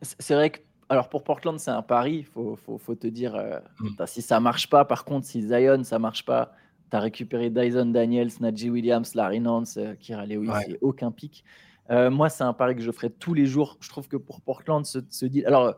C'est 0.03 0.35
vrai 0.35 0.51
que. 0.51 0.59
Alors 0.91 1.07
pour 1.07 1.23
Portland, 1.23 1.57
c'est 1.57 1.71
un 1.71 1.81
pari. 1.81 2.17
Il 2.17 2.25
faut, 2.25 2.59
faut, 2.77 2.95
te 2.95 3.07
dire, 3.07 3.33
euh, 3.33 3.59
mm. 3.79 4.05
si 4.07 4.21
ça 4.21 4.41
marche 4.41 4.69
pas, 4.69 4.83
par 4.83 5.05
contre, 5.05 5.25
si 5.25 5.41
Zion, 5.41 5.85
ça 5.85 5.99
marche 5.99 6.25
pas, 6.25 6.51
tu 6.89 6.97
as 6.97 6.99
récupéré 6.99 7.49
Dyson 7.49 7.85
Daniels, 7.85 8.31
Najee 8.41 8.69
Williams, 8.69 9.15
Larry 9.15 9.39
Nance, 9.39 9.77
euh, 9.77 9.93
Kira 9.97 10.25
Lewis, 10.25 10.49
ouais. 10.49 10.77
aucun 10.81 11.11
pic. 11.11 11.45
Euh, 11.91 12.11
moi, 12.11 12.27
c'est 12.27 12.43
un 12.43 12.51
pari 12.51 12.75
que 12.75 12.81
je 12.81 12.91
ferai 12.91 13.09
tous 13.09 13.33
les 13.33 13.45
jours. 13.45 13.77
Je 13.79 13.87
trouve 13.87 14.09
que 14.09 14.17
pour 14.17 14.41
Portland, 14.41 14.85
ce, 14.85 14.99
ce 15.09 15.25
deal. 15.25 15.45
Alors, 15.45 15.75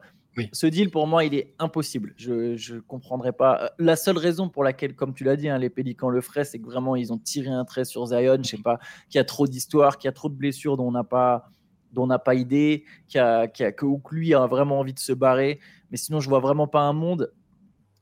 ce 0.51 0.65
deal, 0.65 0.89
pour 0.89 1.05
moi, 1.05 1.25
il 1.25 1.36
est 1.36 1.53
impossible. 1.60 2.15
Je 2.17 2.74
ne 2.74 2.79
comprendrai 2.79 3.34
pas. 3.34 3.72
La 3.77 3.96
seule 3.96 4.17
raison 4.17 4.50
pour 4.50 4.63
laquelle, 4.63 4.96
comme 4.96 5.13
tu 5.13 5.24
l'as 5.24 5.36
dit, 5.36 5.48
hein, 5.48 5.60
les 5.60 5.70
Pélicans 5.70 6.10
le 6.10 6.22
feraient, 6.22 6.43
c'est 6.43 6.58
que 6.58 6.65
vraiment, 6.65 6.96
ils 6.96 7.13
ont 7.13 7.20
tiré 7.20 7.50
un 7.50 7.65
trait 7.65 7.86
sur 7.86 8.08
Zion. 8.08 8.38
Je 8.41 8.50
sais 8.50 8.58
pas, 8.58 8.79
qu'il 9.10 9.20
y 9.20 9.22
a 9.22 9.25
trop 9.25 9.46
d'histoires, 9.46 10.00
qu'il 10.00 10.08
y 10.08 10.10
a 10.10 10.13
trop 10.13 10.29
de 10.29 10.34
blessures 10.34 10.75
dont 10.75 10.88
on 10.88 10.91
n'a 10.91 11.03
pas, 11.03 11.51
dont 11.93 12.03
on 12.03 12.07
n'a 12.07 12.19
pas 12.19 12.35
idée, 12.35 12.83
qu'il 13.07 13.21
a, 13.21 13.47
que, 13.47 13.85
lui 14.12 14.33
a 14.33 14.45
vraiment 14.47 14.79
envie 14.79 14.93
de 14.93 15.00
se 15.00 15.13
barrer. 15.13 15.59
Mais 15.91 15.97
sinon, 15.97 16.19
je 16.19 16.29
vois 16.29 16.39
vraiment 16.39 16.67
pas 16.67 16.81
un 16.81 16.93
monde. 16.93 17.31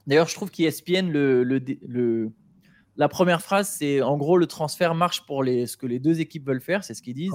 D'ailleurs, 0.07 0.27
je 0.27 0.35
trouve 0.35 0.49
qu'ESPN, 0.49 1.09
le, 1.09 1.43
le, 1.43 1.61
le, 1.87 2.31
la 2.97 3.07
première 3.07 3.41
phrase, 3.41 3.69
c'est 3.69 4.01
en 4.01 4.17
gros, 4.17 4.37
le 4.37 4.47
transfert 4.47 4.95
marche 4.95 5.25
pour 5.25 5.43
les, 5.43 5.67
ce 5.67 5.77
que 5.77 5.85
les 5.85 5.99
deux 5.99 6.21
équipes 6.21 6.47
veulent 6.47 6.61
faire. 6.61 6.83
C'est 6.83 6.93
ce 6.93 7.01
qu'ils 7.01 7.15
disent. 7.15 7.31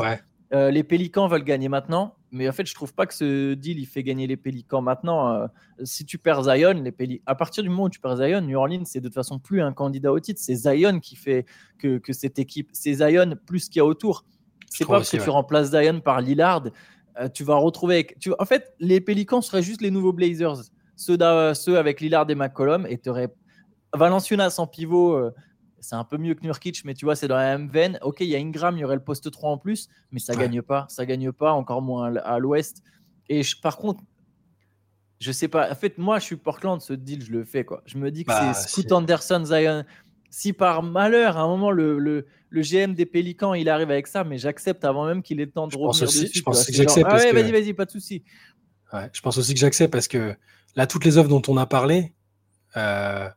Euh, 0.52 0.70
les 0.70 0.84
Pélicans 0.84 1.26
veulent 1.26 1.42
gagner 1.42 1.68
maintenant, 1.68 2.14
Mais 2.30 2.48
en 2.48 2.52
fait, 2.52 2.66
je 2.66 2.74
trouve 2.74 2.94
pas 2.94 3.06
que 3.06 3.14
ce 3.14 3.54
deal 3.54 3.80
il 3.80 3.86
fait 3.86 4.04
gagner 4.04 4.28
les 4.28 4.36
Pélicans. 4.36 4.80
Maintenant, 4.80 5.32
euh, 5.32 5.46
si 5.82 6.04
tu 6.04 6.18
perds 6.18 6.44
Zion, 6.44 6.82
les 6.82 6.92
Pélicans, 6.92 7.22
à 7.26 7.34
partir 7.34 7.64
du 7.64 7.68
moment 7.68 7.84
où 7.84 7.90
tu 7.90 7.98
perds 7.98 8.18
Zion, 8.18 8.42
New 8.42 8.56
Orleans, 8.56 8.84
c'est 8.84 9.00
de 9.00 9.08
toute 9.08 9.14
façon 9.14 9.40
plus 9.40 9.60
un 9.60 9.72
candidat 9.72 10.12
au 10.12 10.20
titre. 10.20 10.40
C'est 10.40 10.54
Zion 10.54 11.00
qui 11.00 11.16
fait 11.16 11.46
que, 11.78 11.98
que 11.98 12.12
cette 12.12 12.38
équipe. 12.38 12.70
C'est 12.72 12.94
Zion 12.94 13.36
plus 13.44 13.68
qu'il 13.68 13.78
y 13.78 13.80
a 13.80 13.84
autour. 13.84 14.24
C'est 14.66 14.84
pas 14.84 14.94
parce 14.94 15.10
que 15.10 15.16
tu 15.16 15.30
remplaces 15.30 15.70
Zion 15.70 16.00
par 16.00 16.20
Lillard. 16.20 16.64
Euh, 17.18 17.28
tu 17.28 17.44
vas 17.44 17.56
retrouver 17.56 17.96
avec. 17.96 18.18
Tu... 18.18 18.32
En 18.38 18.44
fait, 18.44 18.74
les 18.78 19.00
Pélicans 19.00 19.40
seraient 19.40 19.62
juste 19.62 19.80
les 19.80 19.90
nouveaux 19.90 20.12
Blazers. 20.12 20.62
Ceux, 20.96 21.18
ceux 21.54 21.78
avec 21.78 22.00
Lillard 22.00 22.28
et 22.30 22.34
McCollum. 22.34 22.86
Et 22.86 22.98
tu 22.98 23.08
aurais 23.10 23.32
Valenciunas 23.94 24.56
en 24.58 24.66
pivot. 24.66 25.14
Euh, 25.14 25.34
c'est 25.80 25.94
un 25.94 26.04
peu 26.04 26.16
mieux 26.16 26.34
que 26.34 26.42
Nurkic, 26.42 26.84
mais 26.84 26.94
tu 26.94 27.04
vois, 27.04 27.14
c'est 27.14 27.28
dans 27.28 27.36
la 27.36 27.56
même 27.56 27.68
veine. 27.68 27.98
Ok, 28.02 28.20
il 28.20 28.28
y 28.28 28.34
a 28.34 28.38
Ingram, 28.38 28.76
il 28.76 28.80
y 28.80 28.84
aurait 28.84 28.96
le 28.96 29.04
poste 29.04 29.30
3 29.30 29.50
en 29.50 29.58
plus, 29.58 29.88
mais 30.10 30.18
ça 30.18 30.34
ne 30.34 30.38
gagne 30.38 30.62
pas. 30.62 30.86
Ça 30.88 31.06
gagne 31.06 31.30
pas, 31.32 31.52
encore 31.52 31.80
moins 31.80 32.16
à 32.16 32.38
l'ouest. 32.38 32.82
Et 33.28 33.42
par 33.62 33.76
contre, 33.76 34.02
je 35.18 35.32
sais 35.32 35.48
pas. 35.48 35.70
En 35.70 35.74
fait, 35.74 35.98
moi, 35.98 36.18
je 36.18 36.24
suis 36.24 36.36
Portland, 36.36 36.80
ce 36.80 36.92
deal, 36.92 37.22
je 37.22 37.32
le 37.32 37.44
fais. 37.44 37.64
quoi. 37.64 37.82
Je 37.86 37.98
me 37.98 38.10
dis 38.10 38.24
que 38.24 38.28
bah, 38.28 38.52
c'est 38.54 38.68
Scoot 38.68 38.92
Anderson, 38.92 39.44
Zion. 39.44 39.84
Si 40.30 40.52
par 40.52 40.82
malheur, 40.82 41.36
à 41.36 41.42
un 41.42 41.48
moment, 41.48 41.70
le, 41.70 41.98
le, 41.98 42.26
le, 42.50 42.62
GM 42.62 42.94
des 42.94 43.06
Pélicans, 43.06 43.54
il 43.54 43.68
arrive 43.68 43.90
avec 43.90 44.06
ça, 44.06 44.24
mais 44.24 44.38
j'accepte 44.38 44.84
avant 44.84 45.06
même 45.06 45.22
qu'il 45.22 45.40
ait 45.40 45.46
le 45.46 45.50
temps 45.50 45.66
de 45.66 45.72
je 45.72 45.78
revenir 45.78 46.08
aussi, 46.08 46.22
dessus. 46.22 46.38
Je 46.38 46.42
pense 46.42 46.64
que 46.64 46.72
j'accepte. 46.72 47.06
Ah 47.10 47.16
ouais, 47.16 47.32
vas-y, 47.32 47.52
vas-y, 47.52 47.72
pas 47.72 47.84
de 47.84 47.90
souci. 47.90 48.22
Ouais, 48.92 49.08
je 49.12 49.20
pense 49.20 49.38
aussi 49.38 49.54
que 49.54 49.60
j'accepte 49.60 49.92
parce 49.92 50.08
que 50.08 50.34
là, 50.74 50.86
toutes 50.86 51.04
les 51.04 51.18
offres 51.18 51.28
dont 51.28 51.42
on 51.48 51.56
a 51.56 51.66
parlé, 51.66 52.12
euh, 52.76 53.28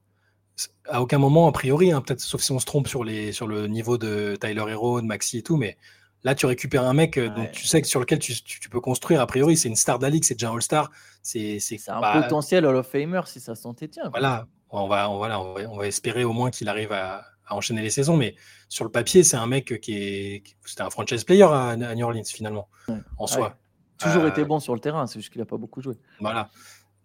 à 0.85 1.01
aucun 1.01 1.17
moment, 1.17 1.47
a 1.47 1.51
priori, 1.51 1.91
hein, 1.91 2.01
peut-être 2.01 2.19
sauf 2.19 2.41
si 2.41 2.51
on 2.51 2.59
se 2.59 2.65
trompe 2.65 2.87
sur, 2.87 3.03
les, 3.03 3.31
sur 3.31 3.47
le 3.47 3.67
niveau 3.67 3.97
de 3.97 4.35
Tyler 4.39 4.65
Hero, 4.69 5.01
de 5.01 5.05
Maxi 5.05 5.37
et 5.37 5.43
tout, 5.43 5.57
mais 5.57 5.77
là, 6.23 6.35
tu 6.35 6.45
récupères 6.45 6.83
un 6.83 6.93
mec 6.93 7.17
euh, 7.17 7.29
dont 7.29 7.45
tu 7.51 7.65
sais 7.65 7.81
que 7.81 7.87
sur 7.87 7.99
lequel 7.99 8.19
tu, 8.19 8.35
peux 8.69 8.81
construire. 8.81 9.21
A 9.21 9.27
priori, 9.27 9.57
c'est 9.57 9.69
une 9.69 9.75
star 9.75 9.99
de 9.99 10.03
la 10.03 10.09
ligue, 10.09 10.23
c'est 10.23 10.35
déjà 10.35 10.49
un 10.49 10.53
All-Star. 10.53 10.91
C'est 11.21 11.59
un 11.87 12.01
bah, 12.01 12.21
potentiel 12.21 12.65
Hall 12.65 12.75
of 12.75 12.87
Famer 12.87 13.21
si 13.25 13.39
ça 13.39 13.55
s'en 13.55 13.73
tient. 13.73 13.87
Voilà, 14.11 14.47
on 14.69 14.87
va, 14.87 15.09
on, 15.09 15.17
voilà, 15.17 15.41
on 15.41 15.77
va, 15.77 15.87
espérer 15.87 16.23
au 16.23 16.33
moins 16.33 16.51
qu'il 16.51 16.69
arrive 16.69 16.91
à, 16.91 17.25
enchaîner 17.49 17.81
les 17.81 17.89
saisons, 17.89 18.15
mais 18.15 18.35
sur 18.67 18.85
le 18.85 18.91
papier, 18.91 19.23
c'est 19.23 19.37
un 19.37 19.47
mec 19.47 19.79
qui 19.81 19.95
est. 19.95 20.43
C'était 20.65 20.83
un 20.83 20.91
franchise 20.91 21.23
player 21.23 21.43
à, 21.43 21.75
New 21.75 22.05
Orleans, 22.05 22.23
finalement, 22.25 22.69
en 23.17 23.27
soi. 23.27 23.57
Toujours 23.97 24.27
été 24.27 24.41
euh, 24.41 24.45
bon 24.45 24.59
sur 24.59 24.73
le 24.73 24.79
terrain, 24.79 25.07
c'est 25.07 25.19
juste 25.19 25.31
qu'il 25.31 25.41
n'a 25.41 25.45
pas 25.45 25.57
beaucoup 25.57 25.81
joué. 25.81 25.95
Voilà. 26.21 26.49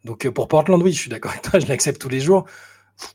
Donc 0.04 0.26
euh, 0.26 0.30
pour 0.30 0.46
Portland, 0.46 0.80
oui, 0.80 0.92
je 0.92 0.98
suis 0.98 1.10
d'accord 1.10 1.32
avec 1.32 1.42
toi, 1.42 1.58
je 1.60 1.66
l'accepte 1.66 2.00
tous 2.00 2.08
les 2.08 2.20
jours 2.20 2.46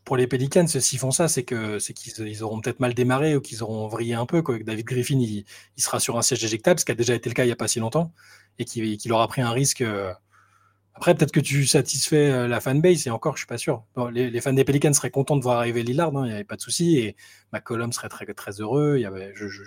pour 0.04 0.18
les 0.18 0.28
Pelicans, 0.28 0.68
s'ils 0.68 1.00
font 1.00 1.12
ça, 1.12 1.28
c'est 1.28 1.44
que 1.44 1.80
c'est 1.80 1.94
qu'ils 1.94 2.44
auront 2.44 2.60
peut-être 2.60 2.80
mal 2.80 2.94
démarré 2.94 3.36
ou 3.36 3.42
qu'ils 3.42 3.64
auront 3.64 3.88
vrillé 3.88 4.14
un 4.14 4.26
peu. 4.26 4.42
Quoi. 4.42 4.60
David 4.60 4.86
Griffin, 4.86 5.20
il, 5.20 5.46
sera 5.78 6.00
sur 6.00 6.18
un 6.18 6.22
siège 6.22 6.44
éjectable, 6.44 6.80
ce 6.80 6.86
qui 6.86 6.92
a 6.92 6.96
déjà 6.96 7.16
été 7.16 7.30
le 7.30 7.34
cas 7.34 7.44
il 7.44 7.48
n'y 7.48 7.54
a 7.54 7.56
pas 7.56 7.68
si 7.68 7.80
longtemps, 7.80 8.12
et 8.58 8.66
qu'il 8.66 9.14
aura 9.14 9.28
pris 9.28 9.42
un 9.42 9.52
risque. 9.52 9.82
Euh. 9.82 10.14
Après, 10.96 11.16
peut-être 11.16 11.32
que 11.32 11.40
tu 11.40 11.66
satisfais 11.66 12.30
euh, 12.30 12.48
la 12.48 12.60
fanbase, 12.60 13.08
et 13.08 13.10
encore, 13.10 13.36
je 13.38 13.42
suis 13.42 13.48
pas 13.48 13.58
sûr. 13.58 13.84
les, 14.12 14.42
fans 14.42 14.54
des 14.54 14.66
Pelicans 14.66 14.94
seraient 14.94 15.12
contents 15.12 15.38
de 15.38 15.44
voir 15.44 15.58
arriver 15.58 15.82
Lillard, 15.84 16.16
hein, 16.18 16.26
il 16.26 16.30
n'y 16.30 16.34
avait 16.34 16.44
pas 16.44 16.58
de 16.58 16.62
souci, 16.62 16.98
et 16.98 17.16
McCollum 17.54 17.94
serait 17.94 18.10
très, 18.10 18.26
très 18.26 18.60
heureux. 18.60 19.02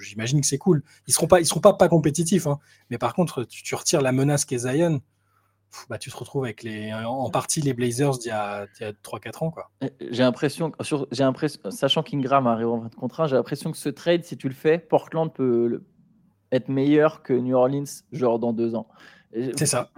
J'imagine 0.03 0.41
que 0.41 0.47
c'est 0.47 0.59
cool. 0.59 0.83
Ils 1.07 1.15
seront 1.15 1.29
pas, 1.29 1.41
ils 1.41 1.47
seront 1.47 1.61
pas, 1.61 1.73
pas 1.75 1.89
compétitifs, 1.89 2.47
hein. 2.47 2.59
mais 2.91 2.99
par 2.99 3.15
contre, 3.15 3.45
tu, 3.45 3.63
tu 3.63 3.75
retires 3.75 4.03
la 4.03 4.13
menace 4.13 4.45
qu'est 4.45 4.59
Zion 4.59 5.01
bah, 5.89 5.99
tu 5.99 6.11
te 6.11 6.17
retrouves 6.17 6.45
avec 6.45 6.63
les, 6.63 6.93
en 6.93 7.31
partie 7.31 7.61
les 7.61 7.73
Blazers 7.73 8.19
d'il 8.19 8.29
y 8.29 8.31
a, 8.31 8.67
3-4 9.05 9.45
ans. 9.45 9.51
Quoi. 9.51 9.71
J'ai 10.11 10.23
l'impression, 10.23 10.73
sachant 11.71 12.03
qu'Ingram 12.03 12.47
arrive 12.47 12.69
en 12.69 12.83
fin 12.83 12.89
de 12.89 12.95
contrat, 12.95 13.27
j'ai 13.27 13.37
l'impression 13.37 13.73
que 13.73 13.79
ce 13.79 13.89
trade, 13.89 14.25
si 14.25 14.37
tu 14.37 14.49
le 14.49 14.55
fais, 14.55 14.79
Portland 14.79 15.33
peut 15.33 15.83
être 16.51 16.69
meilleur 16.69 17.23
que 17.23 17.33
New 17.33 17.57
Orleans, 17.57 17.85
genre 18.13 18.39
dans 18.39 18.53
deux 18.53 18.75
ans. 18.75 18.87
C'est 19.57 19.67
ça. 19.67 19.91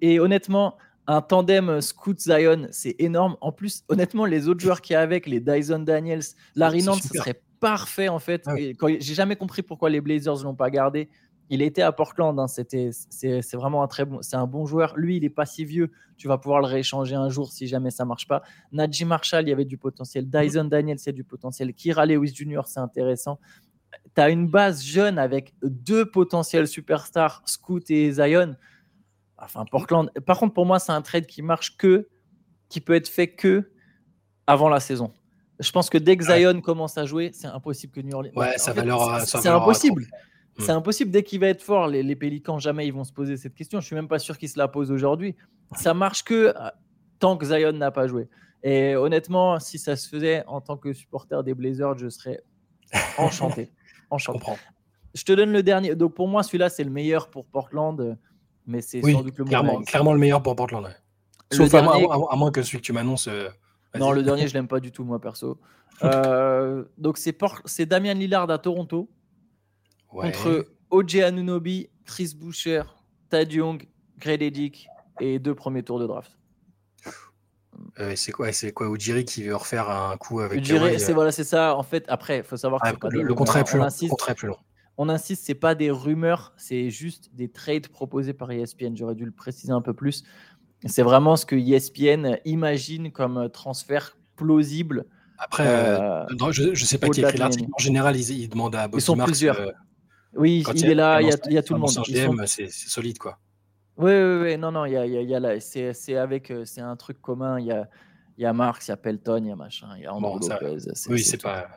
Et, 0.00 0.20
honnêtement, 0.20 0.76
un 1.06 1.20
tandem 1.20 1.80
Scoot 1.80 2.18
Zion, 2.18 2.68
c'est 2.70 2.96
énorme. 2.98 3.36
En 3.40 3.52
plus, 3.52 3.84
honnêtement, 3.88 4.24
les 4.24 4.48
autres 4.48 4.60
joueurs 4.60 4.80
qui 4.80 4.94
y 4.94 4.96
a 4.96 5.00
avec, 5.00 5.26
les 5.26 5.40
Dyson 5.40 5.80
Daniels, 5.80 6.22
Larry 6.54 6.82
Nance, 6.82 7.02
ce 7.02 7.18
serait 7.18 7.42
parfait 7.60 8.08
en 8.08 8.18
fait. 8.18 8.42
Ah 8.46 8.54
j'ai 8.56 9.14
jamais 9.14 9.36
compris 9.36 9.62
pourquoi 9.62 9.88
les 9.88 10.02
Blazers 10.02 10.44
l'ont 10.44 10.54
pas 10.54 10.70
gardé. 10.70 11.08
Il 11.50 11.62
était 11.62 11.82
à 11.82 11.92
Portland, 11.92 12.38
hein, 12.38 12.46
c'était, 12.46 12.90
c'est, 12.92 13.54
vraiment 13.54 13.82
un 13.82 13.86
très 13.86 14.06
bon, 14.06 14.20
c'est 14.22 14.36
un 14.36 14.46
bon 14.46 14.64
joueur. 14.64 14.94
Lui, 14.96 15.16
il 15.18 15.22
n'est 15.22 15.30
pas 15.30 15.46
si 15.46 15.64
vieux. 15.64 15.90
Tu 16.16 16.26
vas 16.26 16.38
pouvoir 16.38 16.60
le 16.60 16.66
rééchanger 16.66 17.14
un 17.14 17.28
jour 17.28 17.52
si 17.52 17.66
jamais 17.66 17.90
ça 17.90 18.04
marche 18.04 18.26
pas. 18.26 18.42
Najee 18.72 19.04
Marshall, 19.04 19.44
il 19.44 19.50
y 19.50 19.52
avait 19.52 19.66
du 19.66 19.76
potentiel. 19.78 20.28
Dyson 20.28 20.64
Daniel, 20.64 20.98
c'est 20.98 21.12
du 21.12 21.24
potentiel. 21.24 21.74
Kira 21.74 22.06
Lewis 22.06 22.34
Jr., 22.34 22.62
c'est 22.66 22.80
intéressant. 22.80 23.38
Tu 24.14 24.20
as 24.20 24.30
une 24.30 24.48
base 24.48 24.82
jeune 24.82 25.18
avec 25.18 25.54
deux 25.62 26.10
potentiels 26.10 26.68
superstars, 26.68 27.42
Scoot 27.46 27.90
et 27.90 28.12
Zion. 28.12 28.56
Enfin, 29.38 29.64
Portland. 29.70 30.10
Par 30.26 30.38
contre, 30.38 30.54
pour 30.54 30.66
moi, 30.66 30.78
c'est 30.78 30.92
un 30.92 31.02
trade 31.02 31.26
qui 31.26 31.42
marche 31.42 31.76
que, 31.76 32.08
qui 32.68 32.80
peut 32.80 32.94
être 32.94 33.08
fait 33.08 33.28
que 33.28 33.70
avant 34.46 34.68
la 34.68 34.80
saison. 34.80 35.12
Je 35.60 35.70
pense 35.70 35.88
que 35.88 35.98
dès 35.98 36.16
que 36.16 36.24
Zion 36.24 36.60
commence 36.60 36.98
à 36.98 37.06
jouer, 37.06 37.30
c'est 37.32 37.46
impossible 37.46 37.92
que 37.92 38.00
New 38.00 38.14
Orleans. 38.14 38.32
Ouais, 38.34 38.58
ça 38.58 38.72
va 38.72 38.84
leur. 38.84 39.20
C'est 39.20 39.46
impossible. 39.48 40.06
C'est 40.58 40.72
hmm. 40.72 40.76
impossible. 40.76 41.10
Dès 41.10 41.22
qu'il 41.22 41.40
va 41.40 41.48
être 41.48 41.62
fort, 41.62 41.88
les, 41.88 42.16
Pélicans, 42.16 42.58
jamais 42.58 42.86
ils 42.86 42.92
vont 42.92 43.04
se 43.04 43.12
poser 43.12 43.36
cette 43.36 43.54
question. 43.54 43.80
Je 43.80 43.86
suis 43.86 43.96
même 43.96 44.08
pas 44.08 44.18
sûr 44.18 44.38
qu'ils 44.38 44.48
se 44.48 44.58
la 44.58 44.68
posent 44.68 44.90
aujourd'hui. 44.90 45.34
Ça 45.76 45.94
marche 45.94 46.22
que 46.22 46.54
euh, 46.56 46.70
tant 47.18 47.36
que 47.36 47.46
Zion 47.46 47.72
n'a 47.72 47.90
pas 47.90 48.06
joué. 48.06 48.28
Et 48.62 48.96
honnêtement, 48.96 49.58
si 49.60 49.78
ça 49.78 49.96
se 49.96 50.08
faisait 50.08 50.44
en 50.46 50.60
tant 50.60 50.76
que 50.76 50.92
supporter 50.92 51.42
des 51.42 51.54
Blazers, 51.54 51.98
je 51.98 52.08
serais 52.08 52.42
enchanté. 53.18 53.70
Je, 54.18 54.30
je 55.14 55.24
te 55.24 55.32
donne 55.32 55.52
le 55.52 55.62
dernier. 55.62 55.94
Donc 55.94 56.14
pour 56.14 56.28
moi, 56.28 56.42
celui-là, 56.42 56.68
c'est 56.68 56.84
le 56.84 56.90
meilleur 56.90 57.28
pour 57.28 57.46
Portland. 57.46 58.18
Mais 58.66 58.80
c'est 58.80 59.00
sans 59.02 59.22
doute 59.22 59.38
le 59.38 59.44
clairement, 59.44 59.82
clairement 59.82 60.12
le 60.12 60.18
meilleur 60.18 60.42
pour 60.42 60.56
Portland. 60.56 60.88
Sauf 61.52 61.72
à, 61.74 61.82
moins 62.36 62.50
que 62.50 62.62
celui 62.62 62.78
que 62.78 62.84
tu 62.84 62.92
m'annonces. 62.92 63.28
Euh, 63.28 63.48
non, 63.98 64.10
le 64.12 64.22
dernier, 64.22 64.48
je 64.48 64.54
l'aime 64.54 64.68
pas 64.68 64.80
du 64.80 64.90
tout, 64.90 65.04
moi, 65.04 65.20
perso. 65.20 65.58
Euh, 66.02 66.82
donc 66.98 67.18
c'est 67.18 67.86
Damien 67.86 68.14
Lillard 68.14 68.50
à 68.50 68.58
Toronto 68.58 69.08
contre 70.08 70.66
OJ 70.90 71.18
Anunobi, 71.18 71.88
Chris 72.04 72.34
Boucher, 72.36 72.82
Tad 73.28 73.52
Young, 73.52 73.86
Grady 74.18 74.88
et 75.20 75.38
deux 75.38 75.54
premiers 75.54 75.84
tours 75.84 76.00
de 76.00 76.08
draft. 76.08 76.36
Euh, 78.00 78.12
c'est 78.16 78.32
quoi, 78.32 78.52
c'est 78.52 78.72
quoi 78.72 78.88
Ujiri 78.88 79.24
qui 79.24 79.42
veut 79.42 79.54
refaire 79.54 79.90
un 79.90 80.16
coup 80.16 80.40
avec 80.40 80.60
Ujiri, 80.60 80.98
c'est 80.98 81.12
voilà, 81.12 81.32
c'est 81.32 81.44
ça. 81.44 81.76
En 81.76 81.82
fait, 81.82 82.04
après, 82.08 82.42
faut 82.42 82.56
savoir 82.56 82.80
que 82.80 82.88
ah, 82.88 83.08
le, 83.10 83.34
contrat 83.34 83.60
est 83.60 83.64
plus 83.64 83.78
long. 83.78 83.84
Insiste, 83.84 84.14
plus 84.36 84.48
long. 84.48 84.58
On 84.96 85.08
insiste, 85.08 85.44
c'est 85.44 85.54
pas 85.54 85.74
des 85.74 85.90
rumeurs, 85.90 86.52
c'est 86.56 86.88
juste 86.90 87.30
des 87.34 87.48
trades 87.48 87.88
proposés 87.88 88.32
par 88.32 88.50
ESPN. 88.52 88.96
J'aurais 88.96 89.16
dû 89.16 89.24
le 89.24 89.32
préciser 89.32 89.72
un 89.72 89.80
peu 89.80 89.92
plus. 89.92 90.24
C'est 90.86 91.02
vraiment 91.02 91.36
ce 91.36 91.46
que 91.46 91.56
ESPN 91.56 92.38
imagine 92.44 93.10
comme 93.10 93.48
transfert 93.50 94.16
plausible. 94.36 95.06
Après, 95.38 95.66
euh, 95.66 96.24
je 96.52 96.70
ne 96.70 96.74
sais 96.74 96.98
pas 96.98 97.08
qui 97.08 97.24
a 97.24 97.28
écrit 97.28 97.38
l'article. 97.38 97.70
En 97.72 97.82
général, 97.82 98.16
ils, 98.16 98.48
demandent 98.48 98.76
à 98.76 98.86
Bobby 98.86 99.02
Ils 99.02 99.04
sont 99.04 99.16
plusieurs. 99.16 99.60
Euh, 99.60 99.72
oui, 100.36 100.64
il, 100.74 100.86
est 100.86 100.94
là, 100.94 101.20
il 101.20 101.28
y 101.28 101.58
a, 101.58 101.62
tout 101.62 101.74
le 101.74 101.80
monde. 101.80 102.46
C'est 102.46 102.70
solide, 102.70 103.18
quoi. 103.18 103.38
Oui, 103.96 104.12
oui, 104.12 104.38
oui, 104.42 104.58
non, 104.58 104.72
non, 104.72 104.86
il 104.86 104.92
y 104.92 104.96
a, 104.96 105.06
y 105.06 105.34
a, 105.34 105.60
c'est 105.60 106.16
avec, 106.16 106.50
euh, 106.50 106.64
c'est 106.64 106.80
un 106.80 106.96
truc 106.96 107.20
commun. 107.20 107.60
Il 107.60 107.66
y 107.66 107.72
a, 107.72 107.88
il 108.36 108.42
y 108.42 108.46
a 108.46 108.52
Marx, 108.52 108.88
il 108.88 108.90
y 108.90 108.92
a 108.92 108.96
Pelton, 108.96 109.42
il 109.44 109.48
y 109.48 109.50
a 109.52 109.56
machin, 109.56 109.88
il 109.96 110.02
y 110.02 110.06
a 110.06 110.12
Andrew 110.12 110.40
Lopez. 110.40 110.78
Oui, 111.08 111.22
c'est 111.22 111.40
pas. 111.40 111.68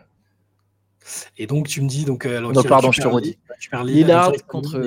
Et 1.37 1.47
donc, 1.47 1.67
tu 1.67 1.81
me 1.81 1.87
dis, 1.87 2.05
donc, 2.05 2.25
euh, 2.25 2.37
alors, 2.37 2.51
pardon, 2.65 2.91
je 2.91 3.01
te 3.01 3.07
redis. 3.07 3.37
Lillard 3.83 4.33
contre 4.47 4.81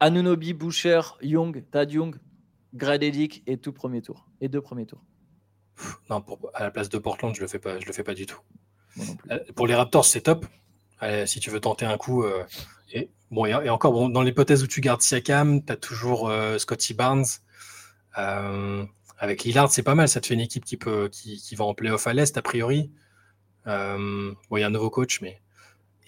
Anunobi, 0.00 0.54
Boucher, 0.54 1.00
Young, 1.22 1.64
Tad 1.70 1.90
Young, 1.90 2.16
Gradedick 2.74 3.42
et 3.46 3.58
tout 3.58 3.72
premier 3.72 4.00
tour. 4.00 4.28
Et 4.40 4.48
deux 4.48 4.60
premiers 4.60 4.86
tours. 4.86 5.04
Non, 6.08 6.20
pour, 6.20 6.38
à 6.54 6.62
la 6.62 6.70
place 6.70 6.88
de 6.88 6.98
Portland, 6.98 7.34
je 7.34 7.40
le 7.40 7.48
fais 7.48 7.58
pas, 7.58 7.80
je 7.80 7.86
le 7.86 7.92
fais 7.92 8.04
pas 8.04 8.14
du 8.14 8.26
tout. 8.26 8.40
Euh, 9.30 9.38
pour 9.54 9.66
les 9.66 9.74
Raptors, 9.74 10.04
c'est 10.04 10.22
top 10.22 10.46
si 11.26 11.40
tu 11.40 11.50
veux 11.50 11.60
tenter 11.60 11.86
un 11.86 11.96
coup. 11.96 12.24
Euh, 12.24 12.44
et, 12.92 13.10
bon, 13.30 13.46
et, 13.46 13.70
encore, 13.70 14.10
dans 14.10 14.22
l'hypothèse 14.22 14.62
où 14.62 14.66
tu 14.66 14.80
gardes 14.80 15.02
Siakam, 15.02 15.64
tu 15.64 15.72
as 15.72 15.76
toujours 15.76 16.28
euh, 16.28 16.58
Scotty 16.58 16.94
Barnes. 16.94 17.26
Euh, 18.16 18.84
avec 19.18 19.44
Lillard, 19.44 19.70
c'est 19.70 19.82
pas 19.82 19.94
mal. 19.94 20.08
Ça 20.08 20.20
te 20.20 20.26
fait 20.26 20.34
une 20.34 20.40
équipe 20.40 20.64
qui, 20.64 20.76
peut, 20.76 21.08
qui, 21.10 21.54
va 21.54 21.64
en 21.64 21.74
playoff 21.74 22.06
à 22.06 22.12
l'Est, 22.12 22.36
a 22.36 22.42
priori. 22.42 22.90
bon, 23.66 24.36
il 24.52 24.60
y 24.60 24.62
a 24.62 24.66
un 24.66 24.70
nouveau 24.70 24.90
coach, 24.90 25.20
mais. 25.20 25.40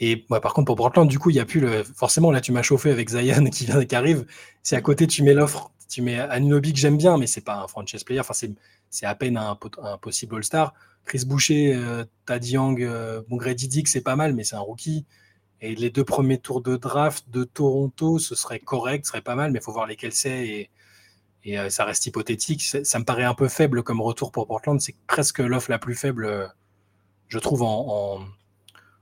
Et 0.03 0.17
par 0.17 0.55
contre, 0.55 0.65
pour 0.65 0.77
Portland, 0.77 1.07
du 1.07 1.19
coup, 1.19 1.29
il 1.29 1.35
n'y 1.35 1.41
a 1.41 1.45
plus 1.45 1.61
le. 1.61 1.85
Forcément, 1.85 2.31
là, 2.31 2.41
tu 2.41 2.53
m'as 2.53 2.63
chauffé 2.63 2.91
avec 2.91 3.11
Zion 3.11 3.45
qui 3.53 3.67
vient 3.67 3.85
qui 3.85 3.95
arrive. 3.95 4.25
C'est 4.63 4.77
à 4.77 4.81
côté, 4.81 5.07
tu 5.07 5.23
mets 5.23 5.35
l'offre. 5.35 5.71
Tu 5.91 6.03
mets 6.03 6.19
Anunobi 6.21 6.73
que 6.73 6.79
j'aime 6.79 6.97
bien, 6.97 7.19
mais 7.19 7.27
c'est 7.27 7.41
pas 7.41 7.57
un 7.57 7.67
franchise 7.67 8.05
player. 8.05 8.21
Enfin, 8.21 8.35
c'est 8.91 9.07
à 9.07 9.15
peine 9.17 9.37
un, 9.37 9.59
un 9.83 9.99
possible 9.99 10.37
All-Star. 10.37 10.73
Chris 11.05 11.25
Boucher, 11.27 11.75
euh, 11.75 12.05
Tad 12.27 12.45
Young, 12.45 12.81
euh, 12.83 13.23
bon, 13.29 13.37
Grady 13.37 13.83
c'est 13.87 14.01
pas 14.01 14.15
mal, 14.15 14.35
mais 14.35 14.45
c'est 14.45 14.55
un 14.55 14.61
rookie. 14.61 15.05
Et 15.61 15.75
les 15.75 15.91
deux 15.91 16.05
premiers 16.05 16.39
tours 16.39 16.63
de 16.63 16.77
draft 16.77 17.29
de 17.31 17.43
Toronto, 17.43 18.19
ce 18.19 18.35
serait 18.35 18.61
correct, 18.61 19.05
ce 19.05 19.11
serait 19.11 19.21
pas 19.21 19.35
mal, 19.35 19.51
mais 19.51 19.59
il 19.59 19.63
faut 19.63 19.73
voir 19.73 19.87
lesquels 19.87 20.13
c'est. 20.13 20.47
Et, 20.47 20.71
et 21.43 21.59
euh, 21.59 21.71
ça 21.71 21.85
reste 21.85 22.07
hypothétique. 22.07 22.63
Ça 22.63 22.99
me 22.99 23.05
paraît 23.05 23.25
un 23.25 23.35
peu 23.35 23.49
faible 23.49 23.83
comme 23.83 24.01
retour 24.01 24.31
pour 24.31 24.47
Portland. 24.47 24.81
C'est 24.81 24.95
presque 25.09 25.41
l'offre 25.41 25.71
la 25.71 25.79
plus 25.79 25.97
faible, 25.97 26.55
je 27.29 27.39
trouve, 27.39 27.63
en, 27.63 28.21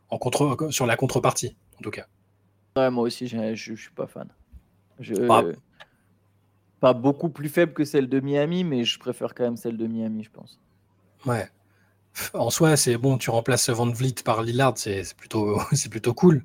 en, 0.08 0.18
contre, 0.18 0.70
sur 0.70 0.86
la 0.86 0.96
contrepartie, 0.96 1.54
en 1.78 1.82
tout 1.82 1.90
cas. 1.90 2.06
Ouais, 2.76 2.90
moi 2.90 3.04
aussi, 3.04 3.26
je 3.28 3.36
ne 3.36 3.76
suis 3.76 3.90
pas 3.94 4.06
fan. 4.06 4.28
Bah, 5.26 5.44
Pas 6.80 6.92
beaucoup 6.92 7.28
plus 7.28 7.48
faible 7.48 7.72
que 7.72 7.84
celle 7.84 8.08
de 8.08 8.20
Miami, 8.20 8.64
mais 8.64 8.84
je 8.84 8.98
préfère 8.98 9.34
quand 9.34 9.44
même 9.44 9.56
celle 9.56 9.76
de 9.76 9.86
Miami, 9.86 10.24
je 10.24 10.30
pense. 10.30 10.60
Ouais. 11.26 11.48
En 12.34 12.50
soi, 12.50 12.76
c'est 12.76 12.96
bon, 12.96 13.18
tu 13.18 13.30
remplaces 13.30 13.70
Van 13.70 13.90
Vliet 13.90 14.22
par 14.24 14.42
Lillard, 14.42 14.74
c'est 14.76 15.14
plutôt, 15.16 15.60
plutôt 15.90 16.14
cool. 16.14 16.44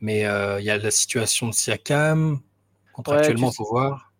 Mais 0.00 0.26
euh, 0.26 0.60
il 0.60 0.66
y 0.66 0.70
a 0.70 0.78
la 0.78 0.90
situation 0.90 1.48
de 1.48 1.54
Siakam. 1.54 2.40
Contractuellement, 2.92 3.50
il 3.50 3.56
faut 3.56 3.68
voir. 3.68 4.12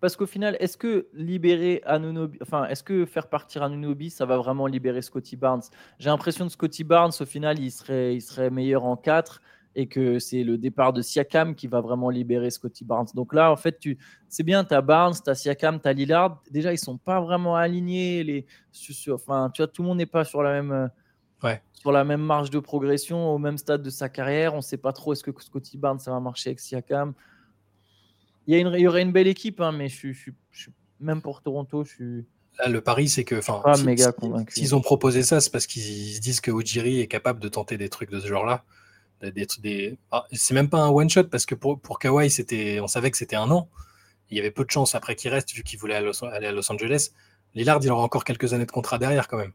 Parce 0.00 0.16
qu'au 0.16 0.26
final, 0.26 0.56
est-ce 0.58 0.76
que 0.76 1.06
libérer 1.14 1.80
Anunobi, 1.84 2.36
enfin, 2.42 2.66
est-ce 2.66 2.82
que 2.82 3.06
faire 3.06 3.28
partir 3.28 3.62
Anunobi, 3.62 4.10
ça 4.10 4.26
va 4.26 4.36
vraiment 4.36 4.66
libérer 4.66 5.00
Scotty 5.00 5.36
Barnes? 5.36 5.62
J'ai 6.00 6.10
l'impression 6.10 6.46
que 6.46 6.52
Scotty 6.52 6.82
Barnes, 6.82 7.12
au 7.20 7.24
final, 7.24 7.60
il 7.60 7.70
serait, 7.70 8.16
il 8.16 8.20
serait 8.20 8.50
meilleur 8.50 8.84
en 8.84 8.96
4 8.96 9.40
et 9.74 9.86
que 9.86 10.18
c'est 10.18 10.44
le 10.44 10.58
départ 10.58 10.92
de 10.92 11.02
Siakam 11.02 11.54
qui 11.54 11.66
va 11.66 11.80
vraiment 11.80 12.10
libérer 12.10 12.50
Scotty 12.50 12.84
Barnes. 12.84 13.08
Donc 13.14 13.32
là, 13.32 13.50
en 13.50 13.56
fait, 13.56 13.78
tu, 13.78 13.98
c'est 14.28 14.42
bien, 14.42 14.64
tu 14.64 14.74
as 14.74 14.82
Barnes, 14.82 15.14
tu 15.24 15.30
as 15.30 15.34
Siakam, 15.34 15.80
tu 15.80 15.88
as 15.88 15.92
Lillard. 15.92 16.42
Déjà, 16.50 16.72
ils 16.72 16.78
sont 16.78 16.98
pas 16.98 17.20
vraiment 17.20 17.56
alignés. 17.56 18.22
Les, 18.22 18.46
enfin, 19.10 19.50
tu 19.54 19.62
vois, 19.62 19.68
tout 19.68 19.82
le 19.82 19.88
monde 19.88 19.98
n'est 19.98 20.06
pas 20.06 20.24
sur 20.24 20.42
la 20.42 20.62
même. 20.62 20.90
Ouais. 21.42 21.62
Sur 21.72 21.90
la 21.90 22.04
même 22.04 22.20
marge 22.20 22.50
de 22.50 22.60
progression, 22.60 23.34
au 23.34 23.38
même 23.38 23.58
stade 23.58 23.82
de 23.82 23.90
sa 23.90 24.08
carrière, 24.08 24.54
on 24.54 24.58
ne 24.58 24.62
sait 24.62 24.76
pas 24.76 24.92
trop 24.92 25.12
est-ce 25.12 25.24
que 25.24 25.32
Scotty 25.36 25.76
Barnes 25.76 25.98
ça 25.98 26.12
va 26.12 26.20
marcher 26.20 26.50
avec 26.50 26.60
Siakam? 26.60 27.14
Il 28.46 28.54
y, 28.54 28.56
a 28.56 28.60
une, 28.60 28.72
il 28.74 28.80
y 28.80 28.86
aurait 28.86 29.02
une 29.02 29.12
belle 29.12 29.26
équipe, 29.26 29.60
hein, 29.60 29.72
mais 29.72 29.88
je 29.88 30.12
suis, 30.12 30.32
même 31.00 31.22
pour 31.22 31.42
Toronto, 31.42 31.84
je 31.84 31.90
suis. 31.90 32.26
Là, 32.58 32.68
le 32.68 32.80
pari, 32.80 33.08
c'est 33.08 33.24
que, 33.24 33.36
enfin, 33.36 33.62
s'ils 34.48 34.74
ont 34.74 34.80
proposé 34.80 35.22
ça, 35.22 35.40
c'est 35.40 35.50
parce 35.50 35.66
qu'ils 35.66 36.14
se 36.14 36.20
disent 36.20 36.40
que 36.40 36.50
Ujiri 36.50 37.00
est 37.00 37.06
capable 37.06 37.40
de 37.40 37.48
tenter 37.48 37.78
des 37.78 37.88
trucs 37.88 38.10
de 38.10 38.20
ce 38.20 38.26
genre-là. 38.26 38.64
Des, 39.30 39.98
ah, 40.10 40.24
c'est 40.32 40.54
même 40.54 40.68
pas 40.68 40.78
un 40.78 40.88
one 40.88 41.08
shot 41.08 41.24
parce 41.24 41.46
que 41.46 41.54
pour, 41.54 41.80
pour 41.80 41.98
Kawhi, 41.98 42.30
c'était, 42.30 42.80
on 42.80 42.88
savait 42.88 43.10
que 43.10 43.16
c'était 43.16 43.36
un 43.36 43.50
an. 43.50 43.68
Il 44.30 44.36
y 44.36 44.40
avait 44.40 44.50
peu 44.50 44.64
de 44.64 44.70
chance 44.70 44.94
après 44.94 45.14
qu'il 45.14 45.30
reste 45.30 45.52
vu 45.52 45.62
qu'il 45.62 45.78
voulait 45.78 45.94
aller 45.94 46.46
à 46.46 46.52
Los 46.52 46.72
Angeles. 46.72 47.10
Lillard, 47.54 47.80
il 47.82 47.90
aura 47.90 48.02
encore 48.02 48.24
quelques 48.24 48.52
années 48.54 48.66
de 48.66 48.70
contrat 48.70 48.98
derrière 48.98 49.28
quand 49.28 49.36
même. 49.36 49.52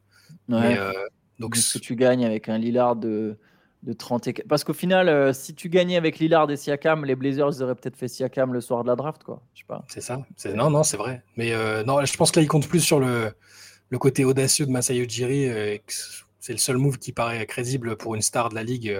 Euh, 0.52 0.94
donc, 1.40 1.56
que 1.56 1.80
tu 1.80 1.96
gagnes 1.96 2.26
avec 2.26 2.48
un 2.48 2.58
Lillard 2.58 2.96
de, 2.96 3.38
de 3.84 3.94
30 3.94 4.28
et... 4.28 4.34
Parce 4.48 4.64
qu'au 4.64 4.74
final, 4.74 5.10
euh, 5.10 5.34
si 5.34 5.56
tu 5.56 5.70
gagnais 5.70 5.98
avec 5.98 6.20
Lillard 6.20 6.50
et 6.52 6.58
Siakam, 6.58 7.06
les 7.06 7.16
Blazers 7.16 7.50
ils 7.58 7.64
auraient 7.64 7.76
peut-être 7.76 7.98
fait 7.98 8.08
Siakam 8.08 8.54
le 8.54 8.62
soir 8.62 8.84
de 8.84 8.90
la 8.90 8.96
draft, 8.96 9.24
quoi. 9.24 9.42
Je 9.54 9.60
sais 9.60 9.66
pas. 9.68 9.84
C'est 9.88 10.02
ça. 10.02 10.22
Non, 10.54 10.70
non, 10.70 10.84
c'est 10.84 10.98
vrai. 10.98 11.24
Mais 11.36 11.54
euh, 11.54 11.84
non, 11.84 12.04
je 12.06 12.18
pense 12.18 12.32
que 12.32 12.40
là, 12.40 12.44
il 12.44 12.48
compte 12.48 12.68
plus 12.68 12.82
sur 12.82 13.00
le, 13.00 13.32
le 13.90 13.98
côté 13.98 14.26
audacieux 14.26 14.66
de 14.66 14.72
Masai 14.72 14.98
Ujiri. 14.98 15.80
c'est 16.40 16.54
le 16.54 16.60
seul 16.60 16.78
move 16.78 17.00
qui 17.00 17.12
paraît 17.12 17.46
crédible 17.46 17.98
pour 17.98 18.16
une 18.16 18.22
star 18.22 18.50
de 18.50 18.56
la 18.56 18.64
ligue 18.64 18.96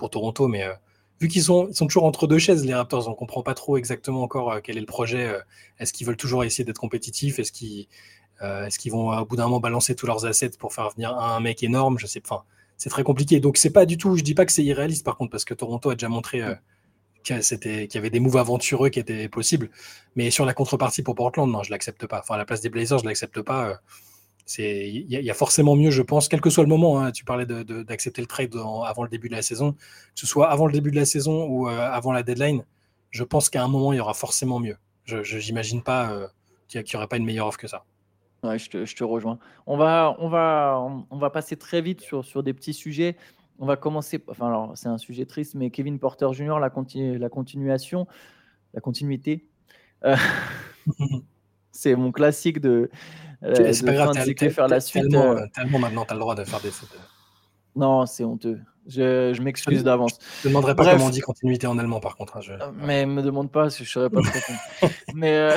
pour 0.00 0.10
Toronto, 0.10 0.48
mais 0.48 0.64
euh, 0.64 0.72
vu 1.20 1.28
qu'ils 1.28 1.42
sont, 1.42 1.72
sont 1.74 1.86
toujours 1.86 2.04
entre 2.04 2.26
deux 2.26 2.38
chaises, 2.38 2.64
les 2.64 2.74
Raptors, 2.74 3.06
on 3.06 3.14
comprend 3.14 3.42
pas 3.42 3.52
trop 3.54 3.76
exactement 3.76 4.22
encore 4.22 4.50
euh, 4.50 4.60
quel 4.64 4.78
est 4.78 4.80
le 4.80 4.86
projet. 4.86 5.28
Euh, 5.28 5.38
est-ce 5.78 5.92
qu'ils 5.92 6.06
veulent 6.06 6.16
toujours 6.16 6.42
essayer 6.42 6.64
d'être 6.64 6.78
compétitifs 6.78 7.38
Est-ce 7.38 7.52
qu'ils 7.52 7.86
est 8.40 8.78
qu'ils 8.78 8.92
vont 8.92 9.16
au 9.18 9.26
bout 9.26 9.36
d'un 9.36 9.44
moment 9.44 9.60
balancer 9.60 9.94
tous 9.94 10.06
leurs 10.06 10.24
assets 10.24 10.52
pour 10.58 10.72
faire 10.72 10.88
venir 10.88 11.14
un 11.14 11.40
mec 11.40 11.62
énorme 11.62 11.98
Je 11.98 12.06
sais, 12.06 12.22
enfin, 12.24 12.42
c'est 12.78 12.88
très 12.88 13.04
compliqué. 13.04 13.38
Donc 13.38 13.58
c'est 13.58 13.70
pas 13.70 13.84
du 13.84 13.98
tout. 13.98 14.16
Je 14.16 14.22
dis 14.22 14.34
pas 14.34 14.46
que 14.46 14.52
c'est 14.52 14.64
irréaliste 14.64 15.04
par 15.04 15.18
contre, 15.18 15.30
parce 15.30 15.44
que 15.44 15.52
Toronto 15.52 15.90
a 15.90 15.94
déjà 15.94 16.08
montré 16.08 16.42
qu'il 17.22 17.36
y 17.36 17.98
avait 17.98 18.08
des 18.08 18.20
moves 18.20 18.38
aventureux 18.38 18.88
qui 18.88 18.98
étaient 18.98 19.28
possibles. 19.28 19.68
Mais 20.16 20.30
sur 20.30 20.46
la 20.46 20.54
contrepartie 20.54 21.02
pour 21.02 21.14
Portland, 21.14 21.50
non, 21.50 21.62
je 21.62 21.70
l'accepte 21.70 22.06
pas. 22.06 22.20
Enfin, 22.20 22.36
à 22.36 22.38
la 22.38 22.46
place 22.46 22.62
des 22.62 22.70
Blazers, 22.70 23.00
je 23.00 23.04
l'accepte 23.04 23.42
pas 23.42 23.78
il 24.58 25.06
y, 25.08 25.30
a 25.30 25.34
forcément 25.34 25.76
mieux, 25.76 25.90
je 25.90 26.02
pense, 26.02 26.28
quel 26.28 26.40
que 26.40 26.50
soit 26.50 26.64
le 26.64 26.68
moment. 26.68 27.00
Hein. 27.00 27.12
tu 27.12 27.24
parlais 27.24 27.46
d'accepter 27.46 28.20
le 28.20 28.26
trade 28.26 28.54
avant 28.86 29.02
le 29.04 29.08
début 29.08 29.28
de 29.28 29.34
la 29.34 29.42
saison, 29.42 29.72
que 29.72 29.78
ce 30.14 30.26
soit 30.26 30.50
avant 30.50 30.66
le 30.66 30.72
début 30.72 30.90
de 30.90 30.96
la 30.96 31.04
saison 31.04 31.46
ou 31.46 31.68
euh, 31.68 31.78
avant 31.78 32.12
la 32.12 32.22
deadline. 32.22 32.64
Je 33.10 33.22
pense 33.24 33.48
qu'à 33.48 33.62
un 33.62 33.68
moment, 33.68 33.92
il 33.92 33.96
y 33.96 34.00
aura 34.00 34.14
forcément 34.14 34.58
mieux. 34.58 34.76
Je 35.04 35.38
n'imagine 35.46 35.82
pas 35.82 36.12
euh, 36.12 36.26
qu'il 36.68 36.82
n'y 36.82 36.96
aurait 36.96 37.08
pas 37.08 37.16
une 37.16 37.24
meilleure 37.24 37.46
offre 37.46 37.58
que 37.58 37.68
ça. 37.68 37.84
Ouais, 38.42 38.58
je 38.58 38.70
te, 38.70 39.04
rejoins. 39.04 39.38
On 39.66 39.76
va, 39.76 41.30
passer 41.32 41.56
très 41.56 41.82
vite 41.82 42.00
sur, 42.00 42.42
des 42.42 42.54
petits 42.54 42.74
sujets. 42.74 43.16
On 43.58 43.66
va 43.66 43.76
commencer. 43.76 44.22
Enfin, 44.28 44.46
alors, 44.46 44.72
c'est 44.74 44.88
un 44.88 44.98
sujet 44.98 45.26
triste, 45.26 45.54
mais 45.54 45.70
Kevin 45.70 45.98
Porter 45.98 46.32
Jr., 46.32 46.58
la, 46.60 46.70
continuation, 46.70 48.06
la 48.72 48.80
continuité. 48.80 49.46
Euh, 50.04 50.16
c'est 51.70 51.94
mon 51.94 52.12
classique 52.12 52.60
de, 52.60 52.90
c'est 53.42 53.84
pas 53.84 53.92
grave, 53.92 54.50
faire 54.50 54.68
la 54.68 54.80
suite. 54.80 55.02
Tellement, 55.02 55.32
euh. 55.32 55.46
tellement 55.54 55.78
maintenant, 55.78 56.04
tu 56.04 56.12
as 56.12 56.14
le 56.14 56.20
droit 56.20 56.34
de 56.34 56.44
faire 56.44 56.60
des. 56.60 56.70
Non, 57.76 58.06
c'est 58.06 58.24
honteux. 58.24 58.58
Je, 58.86 59.32
je 59.32 59.42
m'excuse 59.42 59.84
d'avance. 59.84 60.18
Je 60.42 60.48
ne 60.48 60.52
demanderai 60.52 60.74
pas 60.74 60.90
comment 60.90 61.06
on 61.06 61.10
dit 61.10 61.20
continuité 61.20 61.66
en 61.66 61.78
allemand, 61.78 62.00
par 62.00 62.16
contre. 62.16 62.38
Hein, 62.38 62.40
je... 62.40 62.52
Euh, 62.52 62.70
mais 62.74 63.06
me 63.06 63.22
demande 63.22 63.52
pas, 63.52 63.68
je 63.68 63.82
ne 63.82 63.86
serais 63.86 64.10
pas 64.10 64.20
trop 64.22 64.88
mais, 65.14 65.54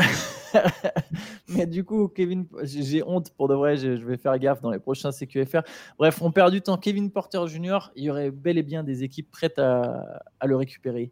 mais 1.47 1.65
du 1.65 1.83
coup, 1.83 2.09
Kevin, 2.09 2.45
j'ai 2.61 3.01
honte 3.03 3.31
pour 3.31 3.47
de 3.47 3.55
vrai. 3.55 3.77
Je, 3.77 3.89
vais 3.89 4.17
faire 4.17 4.37
gaffe 4.37 4.61
dans 4.61 4.69
les 4.69 4.79
prochains 4.79 5.11
CQFR. 5.11 5.61
Bref, 5.97 6.21
on 6.21 6.31
perd 6.31 6.51
du 6.51 6.61
temps. 6.61 6.77
Kevin 6.77 7.09
Porter 7.09 7.47
Jr., 7.47 7.91
il 7.95 8.03
y 8.03 8.09
aurait 8.11 8.29
bel 8.29 8.57
et 8.57 8.63
bien 8.63 8.83
des 8.83 9.03
équipes 9.03 9.31
prêtes 9.31 9.57
à, 9.57 10.21
à 10.39 10.45
le 10.45 10.55
récupérer 10.55 11.11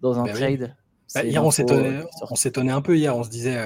dans 0.00 0.20
un 0.20 0.24
ben 0.24 0.34
trade. 0.34 0.76
Bah, 1.14 1.24
hier, 1.24 1.44
on 1.44 1.50
s'étonnait 1.50 2.72
un 2.72 2.82
peu. 2.82 2.96
Hier, 2.96 3.16
on 3.16 3.24
se 3.24 3.30
disait 3.30 3.56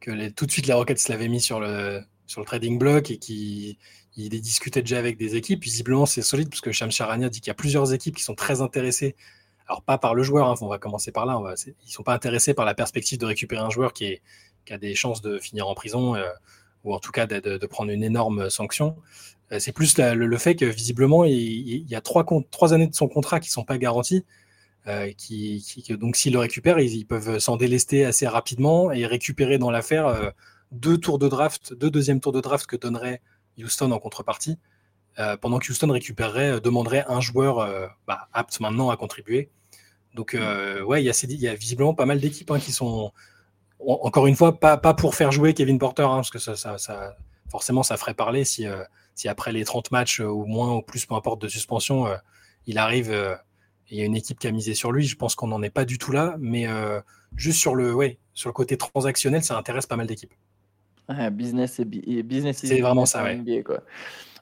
que 0.00 0.28
tout 0.30 0.46
de 0.46 0.50
suite 0.50 0.66
les 0.66 0.72
Rockets 0.72 1.08
l'avaient 1.08 1.28
mis 1.28 1.40
sur 1.40 1.60
le, 1.60 2.02
sur 2.26 2.40
le 2.40 2.46
trading 2.46 2.78
block 2.78 3.10
et 3.10 3.18
qu'il 3.18 3.76
il 4.16 4.28
discutait 4.40 4.82
déjà 4.82 4.98
avec 4.98 5.16
des 5.16 5.36
équipes. 5.36 5.62
Visiblement, 5.62 6.06
c'est 6.06 6.22
solide 6.22 6.50
parce 6.50 6.60
que 6.60 6.72
Sham 6.72 6.90
Charania 6.90 7.28
dit 7.28 7.40
qu'il 7.40 7.48
y 7.48 7.52
a 7.52 7.54
plusieurs 7.54 7.92
équipes 7.92 8.16
qui 8.16 8.24
sont 8.24 8.34
très 8.34 8.60
intéressées. 8.60 9.14
Alors, 9.68 9.82
pas 9.82 9.98
par 9.98 10.14
le 10.14 10.22
joueur, 10.22 10.48
hein, 10.48 10.54
on 10.60 10.66
va 10.68 10.78
commencer 10.78 11.12
par 11.12 11.26
là. 11.26 11.40
ils 11.66 11.74
ne 11.86 11.90
sont 11.90 12.02
pas 12.02 12.14
intéressés 12.14 12.54
par 12.54 12.64
la 12.64 12.74
perspective 12.74 13.18
de 13.18 13.26
récupérer 13.26 13.60
un 13.60 13.70
joueur 13.70 13.92
qui, 13.92 14.20
qui 14.64 14.72
a 14.72 14.78
des 14.78 14.94
chances 14.94 15.20
de 15.20 15.38
finir 15.38 15.68
en 15.68 15.74
prison 15.74 16.14
euh, 16.16 16.28
ou 16.84 16.94
en 16.94 16.98
tout 16.98 17.12
cas 17.12 17.26
de, 17.26 17.66
prendre 17.66 17.90
une 17.90 18.02
énorme 18.02 18.50
sanction. 18.50 18.96
Euh, 19.52 19.58
c'est 19.58 19.72
plus 19.72 19.98
le, 19.98 20.38
fait 20.38 20.56
que 20.56 20.64
visiblement, 20.64 21.24
il, 21.24 21.88
y 21.88 21.94
a 21.94 22.00
trois 22.00 22.74
années 22.74 22.88
de 22.88 22.94
son 22.94 23.08
contrat 23.08 23.40
qui 23.40 23.50
ne 23.50 23.52
sont 23.52 23.64
pas 23.64 23.78
garanties. 23.78 24.24
Euh, 24.86 25.10
donc 25.90 26.16
s'ils 26.16 26.32
le 26.32 26.38
récupèrent, 26.38 26.78
ils, 26.78 27.04
peuvent 27.04 27.38
s'en 27.38 27.56
délester 27.56 28.04
assez 28.04 28.26
rapidement 28.26 28.90
et 28.90 29.06
récupérer 29.06 29.58
dans 29.58 29.70
l'affaire 29.70 30.06
euh, 30.06 30.30
deux 30.72 30.98
tours 30.98 31.18
de 31.18 31.28
draft, 31.28 31.74
deux 31.74 31.90
deuxièmes 31.90 32.20
tours 32.20 32.32
de 32.32 32.40
draft 32.40 32.66
que 32.66 32.76
donnerait 32.76 33.20
Houston 33.58 33.90
en 33.90 33.98
contrepartie, 33.98 34.58
euh, 35.18 35.36
pendant 35.36 35.58
que 35.58 35.70
Houston 35.70 35.90
récupérerait, 35.90 36.60
demanderait 36.60 37.04
un 37.08 37.20
joueur 37.20 37.68
bah, 38.06 38.28
apte 38.32 38.60
maintenant 38.60 38.90
à 38.90 38.96
contribuer. 38.96 39.50
Donc 40.14 40.36
ouais, 40.86 41.02
il 41.02 41.06
y, 41.06 41.48
a 41.48 41.54
visiblement 41.54 41.94
pas 41.94 42.06
mal 42.06 42.18
d'équipes 42.20 42.50
hein, 42.50 42.58
qui 42.58 42.72
sont 42.72 43.12
encore 43.86 44.26
une 44.26 44.34
fois 44.34 44.58
pas, 44.58 44.76
pour 44.76 45.14
faire 45.14 45.30
jouer 45.32 45.54
Kevin 45.54 45.78
Porter, 45.78 46.02
hein, 46.02 46.16
parce 46.16 46.30
que 46.30 46.38
ça, 46.38 46.76
forcément 47.48 47.82
ça 47.82 47.96
ferait 47.96 48.14
parler 48.14 48.44
si 48.44 48.66
après 49.26 49.52
les 49.52 49.64
30 49.64 49.90
matchs 49.90 50.20
ou 50.20 50.44
moins 50.46 50.74
ou 50.74 50.82
plus 50.82 51.04
peu 51.04 51.14
importe 51.14 51.42
de 51.42 51.48
suspension, 51.48 52.06
il 52.66 52.78
arrive 52.78 53.12
il 53.90 53.98
y 53.98 54.02
a 54.02 54.04
une 54.04 54.16
équipe 54.16 54.38
qui 54.38 54.46
a 54.46 54.52
misé 54.52 54.74
sur 54.74 54.92
lui. 54.92 55.04
Je 55.04 55.16
pense 55.16 55.34
qu'on 55.34 55.48
n'en 55.48 55.62
est 55.62 55.70
pas 55.70 55.84
du 55.84 55.98
tout 55.98 56.12
là, 56.12 56.36
mais 56.38 56.66
euh, 56.68 57.00
juste 57.36 57.58
sur 57.58 57.74
le, 57.74 57.94
ouais, 57.94 58.18
sur 58.34 58.48
le 58.48 58.54
côté 58.54 58.76
transactionnel, 58.76 59.42
ça 59.42 59.56
intéresse 59.56 59.86
pas 59.86 59.96
mal 59.96 60.06
d'équipes. 60.06 60.34
business 61.32 61.80
et, 61.80 61.84
business. 62.22 62.58
C'est 62.58 62.80
vraiment 62.80 63.06
ça, 63.06 63.24
ouais. 63.24 63.62
quoi. 63.64 63.80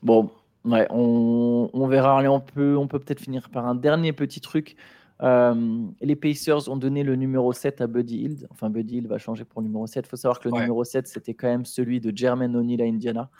Bon, 0.02 0.30
ouais, 0.64 0.87
on, 0.90 1.70
on 1.72 1.87
verra. 1.87 2.18
Allez, 2.18 2.28
on 2.28 2.40
peut, 2.40 2.76
on 2.76 2.88
peut 2.88 2.98
peut-être 2.98 3.20
finir 3.20 3.48
par 3.50 3.66
un 3.66 3.74
dernier 3.74 4.12
petit 4.12 4.40
truc. 4.40 4.76
Euh, 5.22 5.87
les 6.02 6.16
Pacers 6.16 6.68
ont 6.68 6.76
donné 6.76 7.02
le 7.02 7.16
numéro 7.16 7.52
7 7.52 7.80
à 7.80 7.87
Buddy 7.87 8.18
Hield. 8.18 8.48
Enfin, 8.50 8.68
Buddy 8.68 8.96
Hield 8.96 9.09
va 9.09 9.18
changer 9.18 9.44
pour 9.44 9.61
le 9.61 9.68
numéro 9.68 9.87
7. 9.87 10.04
Il 10.06 10.09
faut 10.09 10.16
savoir 10.16 10.40
que 10.40 10.48
le 10.48 10.54
numéro 10.54 10.85
7, 10.85 11.06
c'était 11.06 11.35
quand 11.35 11.48
même 11.48 11.64
celui 11.64 12.00
de 12.00 12.14
Jermaine 12.14 12.54
O'Neal 12.56 12.82
à 12.82 12.85
Indiana. 12.85 13.30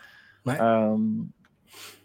Euh, 0.49 0.97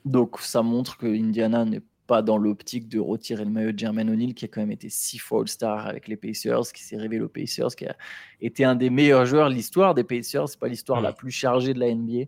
donc, 0.03 0.39
ça 0.41 0.61
montre 0.61 0.97
que 0.97 1.05
Indiana 1.05 1.63
n'est 1.63 1.83
pas 2.11 2.21
dans 2.21 2.37
l'optique 2.37 2.89
de 2.89 2.99
retirer 2.99 3.45
le 3.45 3.51
maillot 3.51 3.71
de 3.71 3.79
Jermaine 3.79 4.09
O'Neal, 4.09 4.33
qui 4.33 4.43
a 4.43 4.49
quand 4.49 4.59
même 4.59 4.73
été 4.73 4.89
six 4.89 5.17
fois 5.17 5.39
All-Star 5.39 5.87
avec 5.87 6.09
les 6.09 6.17
Pacers, 6.17 6.73
qui 6.73 6.83
s'est 6.83 6.97
révélé 6.97 7.21
aux 7.23 7.29
Pacers, 7.29 7.73
qui 7.73 7.85
a 7.85 7.95
été 8.41 8.65
un 8.65 8.75
des 8.75 8.89
meilleurs 8.89 9.25
joueurs. 9.25 9.47
L'histoire 9.47 9.95
des 9.95 10.03
Pacers, 10.03 10.49
c'est 10.49 10.59
pas 10.59 10.67
l'histoire 10.67 10.99
la 10.99 11.13
plus 11.13 11.31
chargée 11.31 11.73
de 11.73 11.79
la 11.79 11.95
NBA. 11.95 12.25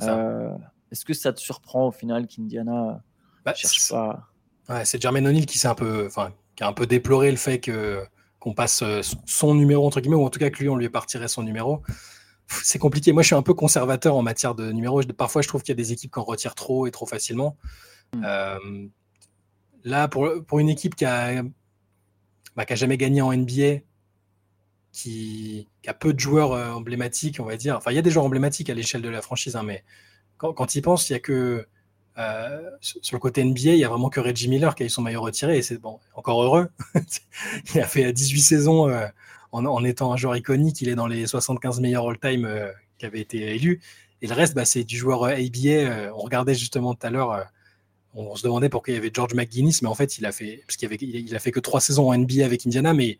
Euh, 0.00 0.56
est-ce 0.90 1.04
que 1.04 1.12
ça 1.12 1.34
te 1.34 1.38
surprend 1.38 1.88
au 1.88 1.90
final 1.90 2.26
qu'Indiana 2.28 3.02
bah, 3.44 3.52
cherche 3.52 3.90
pas 3.90 4.30
ouais, 4.70 4.86
C'est 4.86 5.02
Jermaine 5.02 5.26
O'Neal 5.26 5.44
qui 5.44 5.58
s'est 5.58 5.68
un 5.68 5.74
peu, 5.74 6.06
enfin, 6.06 6.32
qui 6.56 6.64
a 6.64 6.68
un 6.68 6.72
peu 6.72 6.86
déploré 6.86 7.30
le 7.30 7.36
fait 7.36 7.60
que 7.60 8.02
qu'on 8.38 8.54
passe 8.54 8.80
euh, 8.80 9.02
son 9.26 9.54
numéro 9.54 9.86
entre 9.86 10.00
guillemets, 10.00 10.16
ou 10.16 10.24
en 10.24 10.30
tout 10.30 10.38
cas 10.38 10.48
que 10.48 10.60
lui 10.60 10.70
on 10.70 10.76
lui 10.76 10.88
partirait 10.88 11.28
son 11.28 11.42
numéro. 11.42 11.82
C'est 12.48 12.78
compliqué. 12.78 13.12
Moi, 13.12 13.22
je 13.22 13.26
suis 13.26 13.36
un 13.36 13.42
peu 13.42 13.52
conservateur 13.52 14.16
en 14.16 14.22
matière 14.22 14.54
de 14.54 14.72
numéros. 14.72 15.02
Parfois, 15.16 15.42
je 15.42 15.48
trouve 15.48 15.62
qu'il 15.62 15.72
y 15.72 15.76
a 15.78 15.82
des 15.82 15.92
équipes 15.92 16.12
qui 16.12 16.18
en 16.18 16.24
retirent 16.24 16.54
trop 16.54 16.86
et 16.86 16.90
trop 16.90 17.06
facilement. 17.06 17.58
Hmm. 18.14 18.22
Euh, 18.24 18.58
là, 19.84 20.08
pour, 20.08 20.58
une 20.58 20.68
équipe 20.68 20.94
qui 20.94 21.04
a, 21.04 21.42
bah, 22.56 22.64
jamais 22.70 22.96
gagné 22.96 23.22
en 23.22 23.32
NBA, 23.32 23.80
qui, 24.92 25.68
a 25.86 25.94
peu 25.94 26.12
de 26.12 26.20
joueurs 26.20 26.52
euh, 26.52 26.72
emblématiques, 26.72 27.38
on 27.40 27.44
va 27.44 27.56
dire. 27.56 27.76
Enfin, 27.76 27.90
il 27.90 27.94
y 27.94 27.98
a 27.98 28.02
des 28.02 28.10
joueurs 28.10 28.24
emblématiques 28.24 28.70
à 28.70 28.74
l'échelle 28.74 29.02
de 29.02 29.08
la 29.08 29.22
franchise, 29.22 29.56
hein, 29.56 29.62
mais 29.62 29.84
quand, 30.36 30.52
quand 30.52 30.74
il 30.74 30.82
pense, 30.82 31.08
il 31.08 31.14
y 31.14 31.16
a 31.16 31.20
que 31.20 31.66
euh, 32.18 32.70
sur 32.80 33.16
le 33.16 33.20
côté 33.20 33.44
NBA, 33.44 33.60
il 33.60 33.78
y 33.78 33.84
a 33.84 33.88
vraiment 33.88 34.10
que 34.10 34.20
Reggie 34.20 34.48
Miller 34.48 34.74
qui 34.74 34.82
a 34.82 34.86
eu 34.86 34.90
son 34.90 35.02
maillot 35.02 35.22
retiré, 35.22 35.58
et 35.58 35.62
c'est 35.62 35.78
bon, 35.78 36.00
encore 36.14 36.42
heureux. 36.42 36.68
il 37.74 37.80
a 37.80 37.86
fait 37.86 38.12
18 38.12 38.40
saisons 38.40 38.88
euh, 38.88 39.06
en, 39.52 39.84
étant 39.84 40.12
un 40.12 40.16
joueur 40.16 40.36
iconique, 40.36 40.80
il 40.80 40.88
est 40.88 40.94
dans 40.94 41.06
les 41.06 41.26
75 41.26 41.80
meilleurs 41.80 42.08
all-time 42.08 42.48
qui 42.98 43.06
avaient 43.06 43.20
été 43.20 43.54
élus. 43.54 43.80
Et 44.22 44.26
le 44.26 44.34
reste, 44.34 44.54
bah, 44.54 44.64
c'est 44.64 44.84
du 44.84 44.96
joueur 44.96 45.24
ABA. 45.24 46.12
on 46.14 46.18
regardait 46.18 46.54
justement 46.54 46.94
tout 46.94 47.06
à 47.06 47.10
l'heure 47.10 47.46
on 48.14 48.34
se 48.34 48.42
demandait 48.42 48.68
pourquoi 48.68 48.92
il 48.92 48.96
y 48.96 48.98
avait 48.98 49.10
George 49.12 49.34
McGuinness, 49.34 49.82
mais 49.82 49.88
en 49.88 49.94
fait, 49.94 50.18
il 50.18 50.26
a 50.26 50.32
fait, 50.32 50.62
parce 50.66 50.76
qu'il 50.76 50.86
avait, 50.86 50.96
il 51.00 51.34
a 51.34 51.38
fait 51.38 51.52
que 51.52 51.60
trois 51.60 51.80
saisons 51.80 52.10
en 52.10 52.16
NBA 52.16 52.44
avec 52.44 52.66
Indiana, 52.66 52.92
mais 52.92 53.18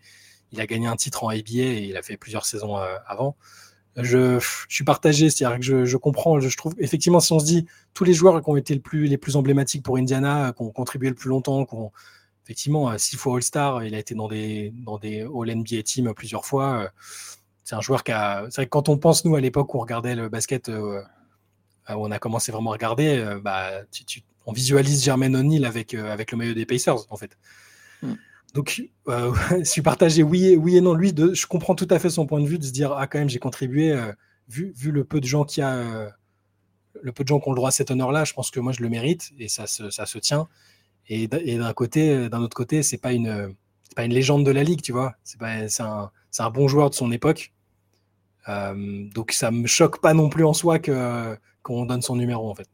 il 0.53 0.61
a 0.61 0.67
gagné 0.67 0.87
un 0.87 0.97
titre 0.97 1.25
en 1.25 1.29
ABA 1.29 1.41
et 1.55 1.87
il 1.89 1.97
a 1.97 2.03
fait 2.03 2.17
plusieurs 2.17 2.45
saisons 2.45 2.77
euh, 2.79 2.97
avant. 3.07 3.37
Je, 3.97 4.41
suis 4.69 4.85
partagé, 4.85 5.31
c'est-à-dire 5.31 5.59
que 5.59 5.85
je, 5.85 5.97
comprends, 5.97 6.41
je, 6.41 6.57
trouve 6.57 6.75
effectivement, 6.79 7.21
si 7.21 7.33
on 7.33 7.39
se 7.39 7.45
dit 7.45 7.67
tous 7.93 8.05
les 8.05 8.15
joueurs 8.15 8.43
qui 8.43 8.49
ont 8.49 8.57
été 8.57 8.75
le 8.75 8.81
plus, 8.81 9.07
les 9.07 9.19
plus 9.19 9.37
emblématiques 9.37 9.83
pour 9.83 9.97
Indiana, 9.97 10.53
qui 10.57 10.63
ont 10.63 10.71
contribué 10.71 11.09
le 11.09 11.15
plus 11.15 11.29
longtemps, 11.29 11.67
qui 11.67 11.75
ont, 11.75 11.93
effectivement, 12.45 12.97
six 12.99 13.17
fois 13.17 13.37
All-Star, 13.37 13.85
il 13.85 13.95
a 13.95 13.99
été 13.99 14.15
dans 14.15 14.29
des, 14.29 14.73
dans 14.87 14.99
des 14.99 15.23
All-NBA 15.23 15.83
teams 15.83 16.15
plusieurs 16.15 16.47
fois. 16.47 16.85
Euh, 16.85 16.89
c'est 17.65 17.75
un 17.75 17.81
joueur 17.81 18.05
qui 18.05 18.13
a. 18.13 18.47
C'est 18.47 18.57
vrai 18.57 18.67
que 18.67 18.71
quand 18.71 18.89
on 18.89 18.97
pense, 18.97 19.25
nous, 19.25 19.37
à 19.37 19.41
l'époque 19.41 19.75
où 19.75 19.79
on 19.79 19.81
regardait 19.81 20.15
le 20.15 20.29
basket, 20.29 20.69
euh, 20.69 21.03
où 21.91 21.95
on 21.95 22.11
a 22.11 22.19
commencé 22.19 22.53
vraiment 22.53 22.71
à 22.71 22.75
regarder, 22.75 23.39
bah, 23.43 23.71
tu, 23.91 24.23
on 24.47 24.53
visualise 24.53 25.03
Jermaine 25.03 25.65
avec, 25.65 25.95
euh, 25.95 26.13
avec 26.13 26.33
le 26.33 26.39
maillot 26.39 26.55
des 26.55 26.67
Pacers, 26.67 27.07
en 27.11 27.17
fait. 27.17 27.37
Hmm. 28.03 28.15
Donc, 28.55 28.83
euh, 29.09 29.33
je 29.59 29.65
suis 29.65 29.83
partagé 29.83 30.23
oui 30.23 30.47
et, 30.47 30.57
oui 30.57 30.77
et 30.77 30.81
non. 30.81 30.95
Lui, 30.95 31.13
de, 31.13 31.35
je 31.35 31.47
comprends 31.47 31.75
tout 31.75 31.89
à 31.91 31.99
fait 31.99 32.11
son 32.11 32.27
point 32.27 32.41
de 32.41 32.47
vue 32.47 32.59
de 32.59 32.65
se 32.65 32.73
dire 32.73 32.93
Ah, 32.93 33.07
quand 33.07 33.19
même, 33.19 33.29
j'ai 33.29 33.39
contribué, 33.39 33.93
euh, 33.93 34.13
vu, 34.49 34.73
vu 34.77 34.91
le 34.91 35.05
peu 35.05 35.21
de 35.21 35.27
gens 35.27 35.45
qui 35.45 35.61
a. 35.63 36.13
le 37.03 37.13
peu 37.13 37.23
de 37.23 37.29
gens 37.29 37.41
qui 37.41 37.49
ont 37.49 37.53
le 37.53 37.57
droit 37.57 37.69
à 37.69 37.73
cet 37.73 37.91
honneur-là, 37.91 38.25
je 38.25 38.33
pense 38.33 38.51
que 38.51 38.61
moi 38.61 38.73
je 38.73 38.83
le 38.83 38.89
mérite 38.89 39.31
et 39.39 39.49
ça 39.49 39.67
se, 39.67 39.91
ça 39.91 40.07
se 40.07 40.19
tient. 40.19 40.49
Et, 41.09 41.27
d'un 41.27 41.73
côté, 41.73 42.29
d'un 42.29 42.41
autre 42.41 42.57
côté, 42.57 42.85
c'est 42.85 42.99
pas 42.99 43.13
une, 43.13 43.55
pas 43.97 44.05
une 44.05 44.15
légende 44.15 44.47
de 44.47 44.53
la 44.53 44.63
ligue, 44.63 44.81
tu 44.81 44.93
vois. 44.93 45.15
C'est 45.25 45.43
un, 45.81 46.11
un, 46.39 46.51
bon 46.51 46.69
joueur 46.69 46.89
de 46.89 46.95
son 46.95 47.11
époque. 47.11 47.53
donc 48.47 49.33
ça 49.33 49.51
me 49.51 49.67
choque 49.67 50.01
pas 50.01 50.15
non 50.15 50.29
plus 50.29 50.45
en 50.45 50.53
soi 50.53 50.79
que 50.79 51.37
qu'on 51.63 51.85
donne 51.85 52.03
son 52.03 52.17
numéro 52.17 52.51
en 52.51 52.55
fait. 52.55 52.69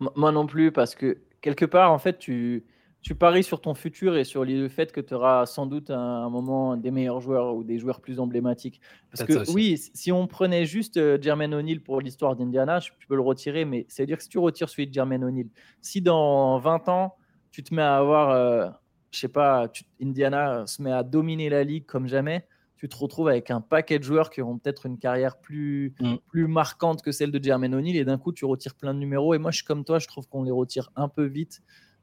Moi 0.00 0.32
non 0.32 0.46
plus, 0.46 0.72
parce 0.72 0.94
que 0.94 1.18
quelque 1.40 1.64
part, 1.64 1.92
en 1.92 1.98
fait, 1.98 2.18
tu, 2.18 2.64
tu 3.02 3.14
paries 3.14 3.44
sur 3.44 3.60
ton 3.60 3.74
futur 3.74 4.16
et 4.16 4.24
sur 4.24 4.44
le 4.44 4.68
fait 4.68 4.90
que 4.90 5.00
tu 5.00 5.14
auras 5.14 5.46
sans 5.46 5.66
doute 5.66 5.90
un, 5.90 5.96
un, 5.96 6.28
moment 6.28 6.76
des 6.76 6.90
meilleurs 6.90 7.20
joueurs 7.20 7.54
ou 7.54 7.62
des 7.62 7.78
joueurs 7.78 8.00
plus 8.00 8.18
emblématiques. 8.18 8.80
Parce 9.12 9.22
que 9.22 9.48
oui, 9.52 9.78
si 9.94 10.10
on 10.10 10.26
prenait 10.26 10.66
juste 10.66 10.96
euh, 10.96 11.16
Jermaine 11.20 11.54
O'Neal 11.54 11.80
pour 11.80 12.00
l'histoire 12.00 12.34
d'Indiana, 12.34 12.80
je 12.80 12.90
peux 13.08 13.14
le 13.14 13.20
retirer, 13.20 13.64
mais 13.64 13.86
c'est-à-dire 13.88 14.16
que 14.16 14.24
si 14.24 14.28
tu 14.28 14.38
retires 14.38 14.68
celui 14.68 14.88
de 14.88 14.92
Jermaine 14.92 15.22
O'Neal, 15.22 15.46
si 15.80 16.02
dans 16.02 16.58
20 16.58 16.88
ans, 16.88 17.14
tu 17.52 17.62
te 17.62 17.72
mets 17.72 17.82
à 17.82 17.96
avoir, 17.96 18.30
euh, 18.30 18.68
je 19.12 19.20
sais 19.20 19.28
pas, 19.28 19.70
Indiana 20.02 20.66
se 20.66 20.82
met 20.82 20.90
à 20.92 21.04
dominer 21.04 21.48
la 21.48 21.62
ligue 21.62 21.86
comme 21.86 22.08
jamais, 22.08 22.46
tu 22.76 22.88
te 22.88 22.96
retrouves 22.96 23.28
avec 23.28 23.50
un 23.50 23.60
paquet 23.60 23.98
de 23.98 24.04
joueurs 24.04 24.30
qui 24.30 24.42
auront 24.42 24.58
peut-être 24.58 24.86
une 24.86 24.98
carrière 24.98 25.38
plus, 25.38 25.94
mm. 26.00 26.16
plus 26.28 26.46
marquante 26.46 27.02
que 27.02 27.12
celle 27.12 27.30
de 27.30 27.42
Jermaine 27.42 27.74
O'Neal 27.74 27.96
et 27.96 28.04
d'un 28.04 28.18
coup 28.18 28.32
tu 28.32 28.44
retires 28.44 28.74
plein 28.74 28.94
de 28.94 28.98
numéros. 28.98 29.34
Et 29.34 29.38
moi 29.38 29.50
je 29.50 29.56
suis 29.56 29.66
comme 29.66 29.84
toi 29.84 29.98
je 29.98 30.06
trouve 30.06 30.28
qu'on 30.28 30.42
les 30.42 30.50
retire 30.50 30.90
un 30.96 31.08
peu 31.08 31.24
vite 31.24 31.62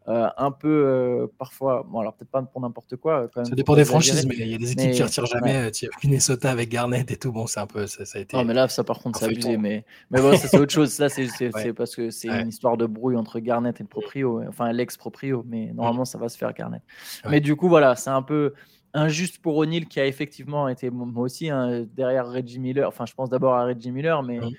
euh, 0.10 0.28
un 0.36 0.52
peu 0.52 0.68
euh, 0.68 1.28
parfois 1.40 1.88
bon 1.90 2.02
alors 2.02 2.14
peut-être 2.14 2.30
pas 2.30 2.42
pour 2.42 2.60
n'importe 2.60 2.98
quoi 2.98 3.30
quand 3.34 3.40
même, 3.40 3.46
ça 3.46 3.56
dépend 3.56 3.74
des 3.74 3.86
franchises 3.86 4.26
mais 4.28 4.36
il 4.38 4.50
y 4.50 4.54
a 4.54 4.58
des 4.58 4.74
équipes 4.74 4.92
qui 4.92 5.02
retirent 5.02 5.28
jamais 5.28 5.68
ouais. 5.68 5.72
Minnesota 6.04 6.52
avec 6.52 6.68
Garnett 6.68 7.10
et 7.10 7.16
tout 7.16 7.32
bon 7.32 7.48
c'est 7.48 7.62
un 7.62 7.68
peu 7.68 7.88
ça, 7.88 8.04
a 8.14 8.20
été 8.20 8.36
non 8.36 8.44
mais 8.44 8.54
là 8.54 8.68
ça 8.68 8.84
par 8.84 9.00
contre 9.00 9.20
c'est 9.20 9.28
abusé 9.28 9.56
mais 9.56 9.86
mais 10.12 10.20
bon 10.20 10.36
c'est 10.36 10.58
autre 10.60 10.74
chose. 10.74 10.92
Ça 10.92 11.08
c'est 11.08 11.72
parce 11.72 11.96
que 11.96 12.10
c'est 12.10 12.28
une 12.28 12.50
histoire 12.50 12.76
de 12.76 12.86
brouille 12.86 13.16
entre 13.16 13.40
Garnett 13.40 13.80
et 13.80 13.84
le 13.84 13.88
proprio 13.88 14.44
enfin 14.46 14.74
l'ex 14.74 14.98
proprio 14.98 15.46
mais 15.48 15.72
normalement 15.72 16.02
mm. 16.02 16.08
ça 16.08 16.18
va 16.18 16.28
se 16.28 16.38
faire 16.38 16.54
Garnett. 16.54 16.82
Mais 17.30 17.40
du 17.40 17.56
coup 17.56 17.70
voilà 17.70 17.96
c'est 17.96 18.10
un 18.10 18.24
peu 18.24 18.54
injuste 18.94 19.42
pour 19.42 19.58
O'Neill 19.58 19.88
qui 19.88 20.00
a 20.00 20.06
effectivement 20.06 20.68
été 20.68 20.90
moi 20.90 21.24
aussi 21.24 21.50
hein, 21.50 21.86
derrière 21.96 22.28
Reggie 22.28 22.60
Miller. 22.60 22.88
Enfin, 22.88 23.06
je 23.06 23.14
pense 23.14 23.30
d'abord 23.30 23.56
à 23.56 23.66
Reggie 23.66 23.92
Miller, 23.92 24.22
mais 24.24 24.40
mmh. 24.40 24.52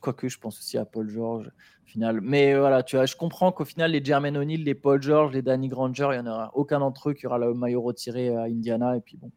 quoique 0.00 0.28
je 0.28 0.38
pense 0.38 0.58
aussi 0.58 0.78
à 0.78 0.84
Paul 0.84 1.08
George 1.08 1.50
final. 1.84 2.20
Mais 2.20 2.56
voilà, 2.58 2.82
tu 2.82 2.96
vois, 2.96 3.06
je 3.06 3.16
comprends 3.16 3.52
qu'au 3.52 3.64
final, 3.64 3.92
les 3.92 4.04
Jermaine 4.04 4.36
O'Neill, 4.36 4.64
les 4.64 4.74
Paul 4.74 5.00
George, 5.02 5.32
les 5.32 5.42
Danny 5.42 5.68
Granger, 5.68 6.08
il 6.12 6.22
n'y 6.22 6.28
en 6.28 6.32
aura 6.32 6.50
aucun 6.54 6.80
d'entre 6.80 7.10
eux 7.10 7.14
qui 7.14 7.26
aura 7.26 7.38
le 7.38 7.54
maillot 7.54 7.82
retiré 7.82 8.34
à 8.34 8.42
Indiana. 8.42 8.96
Et 8.96 9.00
puis 9.00 9.16
bon, 9.16 9.30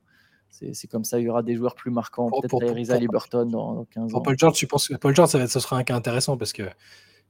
c'est 0.50 0.88
comme 0.88 1.04
ça, 1.04 1.20
il 1.20 1.26
y 1.26 1.30
aura 1.30 1.44
des 1.44 1.56
joueurs 1.56 1.76
plus 1.76 1.92
marquants. 1.92 2.30
Peut-être 2.30 2.74
Risa 2.74 2.98
Liberton 2.98 3.46
dans, 3.46 3.86
15 3.86 4.04
ans. 4.04 4.08
Pour 4.10 4.24
Paul 4.24 4.38
George, 4.38 4.58
tu 4.58 4.68
penses 4.68 4.88
que 4.88 4.96
Paul 4.96 5.16
George, 5.16 5.30
ça, 5.30 5.48
ça 5.48 5.60
sera 5.60 5.78
un 5.78 5.84
cas 5.84 5.96
intéressant 5.96 6.38
parce 6.38 6.54
que 6.54 6.64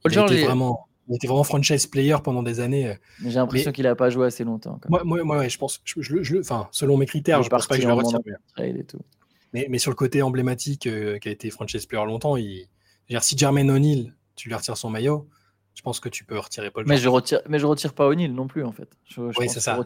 Paul 0.02 0.12
George 0.12 0.32
est 0.32 0.44
vraiment 0.44 0.88
il 1.08 1.16
était 1.16 1.26
vraiment 1.26 1.44
franchise 1.44 1.86
player 1.86 2.16
pendant 2.22 2.42
des 2.42 2.60
années. 2.60 2.88
Euh. 2.88 2.94
J'ai 3.24 3.34
l'impression 3.34 3.72
qu'il 3.72 3.84
n'a 3.84 3.94
pas 3.94 4.10
joué 4.10 4.26
assez 4.26 4.44
longtemps. 4.44 4.80
Moi, 4.88 5.02
moi, 5.04 5.22
moi 5.24 5.48
je 5.48 5.58
pense, 5.58 5.80
je, 5.84 6.22
je, 6.22 6.38
enfin, 6.38 6.68
selon 6.72 6.96
mes 6.96 7.06
critères, 7.06 7.42
je 7.42 7.48
pense 7.48 7.66
pas 7.66 7.76
que 7.76 7.82
je 7.82 7.86
le 7.86 7.94
retire. 7.94 8.18
Mais, 9.52 9.66
mais, 9.70 9.78
sur 9.78 9.90
le 9.90 9.96
côté 9.96 10.22
emblématique 10.22 10.86
euh, 10.86 11.18
qui 11.18 11.28
a 11.28 11.30
été 11.30 11.50
franchise 11.50 11.86
player 11.86 12.04
longtemps, 12.04 12.36
il... 12.36 12.68
si 13.20 13.38
Jermaine 13.38 13.70
O'Neill, 13.70 14.12
tu 14.34 14.48
lui 14.48 14.54
retires 14.54 14.76
son 14.76 14.90
maillot, 14.90 15.28
je 15.76 15.82
pense 15.82 16.00
que 16.00 16.08
tu 16.08 16.24
peux 16.24 16.38
retirer 16.38 16.70
Paul 16.70 16.84
George. 16.84 16.88
Mais 16.88 16.96
je 16.96 17.08
retire, 17.10 17.40
mais 17.50 17.58
je 17.58 17.66
retire 17.66 17.92
pas 17.92 18.06
O'Neill 18.06 18.32
non 18.32 18.46
plus 18.46 18.64
en 18.64 18.72
fait. 18.72 18.88
oui, 19.18 19.46
c'est 19.50 19.60
ça. 19.60 19.78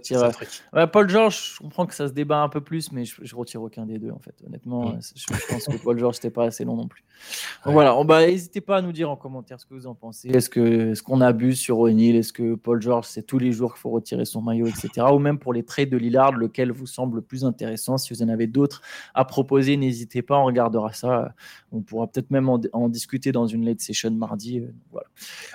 Paul 0.93 1.09
George, 1.09 1.55
je 1.55 1.59
comprends 1.59 1.85
que 1.85 1.95
ça 1.95 2.07
se 2.07 2.13
débat 2.13 2.43
un 2.43 2.49
peu 2.49 2.61
plus, 2.61 2.93
mais 2.93 3.05
je, 3.05 3.17
je 3.21 3.35
retire 3.35 3.61
aucun 3.61 3.87
des 3.87 3.99
deux 3.99 4.13
en 4.13 4.21
fait. 4.21 4.37
Honnêtement, 4.47 4.93
mm. 4.93 5.01
je, 5.17 5.27
pense 5.49 5.67
que 5.67 5.83
Paul 5.83 5.99
George 5.99 6.15
c'était 6.15 6.31
pas 6.31 6.45
assez 6.45 6.65
long 6.65 6.77
non 6.77 6.87
plus. 6.87 7.03
Donc 7.65 7.75
voilà, 7.75 8.03
bah, 8.05 8.25
n'hésitez 8.25 8.61
pas 8.61 8.77
à 8.77 8.83
nous 8.83 8.93
dire 8.93 9.11
en 9.11 9.17
commentaire 9.17 9.59
ce 9.59 9.67
que 9.67 9.75
vous 9.75 9.89
en 9.89 9.97
pensez. 9.97 10.29
Est-ce 10.29 10.49
que 10.49 10.93
est-ce 10.93 11.03
qu'on 11.03 11.21
abuse 11.21 11.59
sur 11.59 11.81
O'Neill? 11.81 12.15
Est-ce 12.15 12.33
que 12.33 12.55
Paul 12.55 12.81
George 12.81 13.07
c'est 13.09 13.27
tous 13.27 13.41
les 13.41 13.51
jours 13.51 13.73
qu'il 13.73 13.81
faut 13.81 13.91
retirer 13.91 14.25
son 14.25 14.43
maillot, 14.43 14.69
etc. 14.69 15.09
Ou 15.13 15.19
même 15.19 15.41
pour 15.41 15.53
les 15.53 15.65
trades 15.65 15.91
de 15.91 15.97
Lillard, 15.97 16.33
lequel 16.33 16.71
vous 16.71 16.87
semble 16.87 17.17
le 17.17 17.23
plus 17.23 17.45
intéressant? 17.45 17.99
Si 17.99 18.15
vous 18.15 18.23
en 18.23 18.29
avez 18.29 18.47
d'autres 18.47 18.81
à 19.13 19.25
proposer, 19.25 19.77
n'hésitez 19.77 20.23
pas, 20.23 20.39
on 20.39 20.45
regardera 20.45 20.93
ça. 20.93 21.35
On 21.73 21.81
pourra 21.81 22.07
peut-être 22.07 22.31
même 22.31 22.49
en, 22.49 22.89
discuter 22.89 23.33
dans 23.33 23.49
une 23.49 23.65
late 23.65 23.81
session 23.81 24.13
mardi. 24.13 24.61
Euh, 24.61 24.73
voilà. 24.93 25.09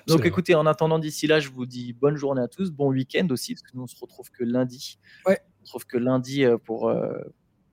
Donc 0.08 0.25
écoutez, 0.26 0.56
en 0.56 0.66
attendant 0.66 1.00
d'ici 1.00 1.28
là, 1.28 1.40
je 1.40 1.50
vous 1.50 1.66
dis 1.66 1.94
bonne 1.94 2.16
journée 2.16 2.42
à 2.42 2.48
tous, 2.48 2.72
bon 2.72 2.90
week-end 2.90 3.28
aussi, 3.30 3.54
parce 3.54 3.64
que 3.64 3.76
nous 3.76 3.84
on 3.84 3.88
se 3.88 3.96
retrouve 4.00 4.30
que 4.32 4.44
lundi. 4.44 5.00
Ouais. 5.26 5.40
On 5.62 5.66
se 5.66 5.72
retrouve 5.72 5.86
que 5.86 5.98
lundi 5.98 6.44
euh, 6.44 6.58
pour, 6.58 6.90
euh, 6.90 7.14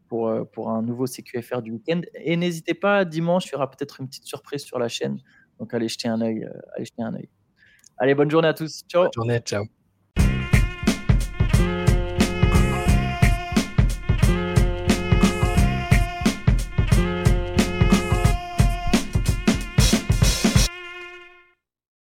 pour, 0.08 0.28
euh, 0.28 0.44
pour 0.44 0.70
un 0.70 0.82
nouveau 0.82 1.06
CQFR 1.06 1.62
du 1.62 1.72
week-end. 1.72 2.02
Et 2.14 2.36
n'hésitez 2.36 2.74
pas, 2.74 3.04
dimanche, 3.04 3.46
il 3.46 3.52
y 3.52 3.54
aura 3.56 3.70
peut-être 3.70 4.00
une 4.00 4.08
petite 4.08 4.26
surprise 4.26 4.62
sur 4.62 4.78
la 4.78 4.88
chaîne. 4.88 5.18
Donc 5.58 5.74
allez 5.74 5.88
jeter 5.88 6.08
un 6.08 6.20
œil. 6.20 6.46
allez 6.74 6.84
jeter 6.84 7.02
un 7.02 7.14
œil. 7.14 7.28
Allez, 7.98 8.14
bonne 8.14 8.30
journée 8.30 8.48
à 8.48 8.54
tous. 8.54 8.82
Ciao. 8.88 9.04
Bonne 9.04 9.12
journée, 9.14 9.38
ciao. 9.40 9.64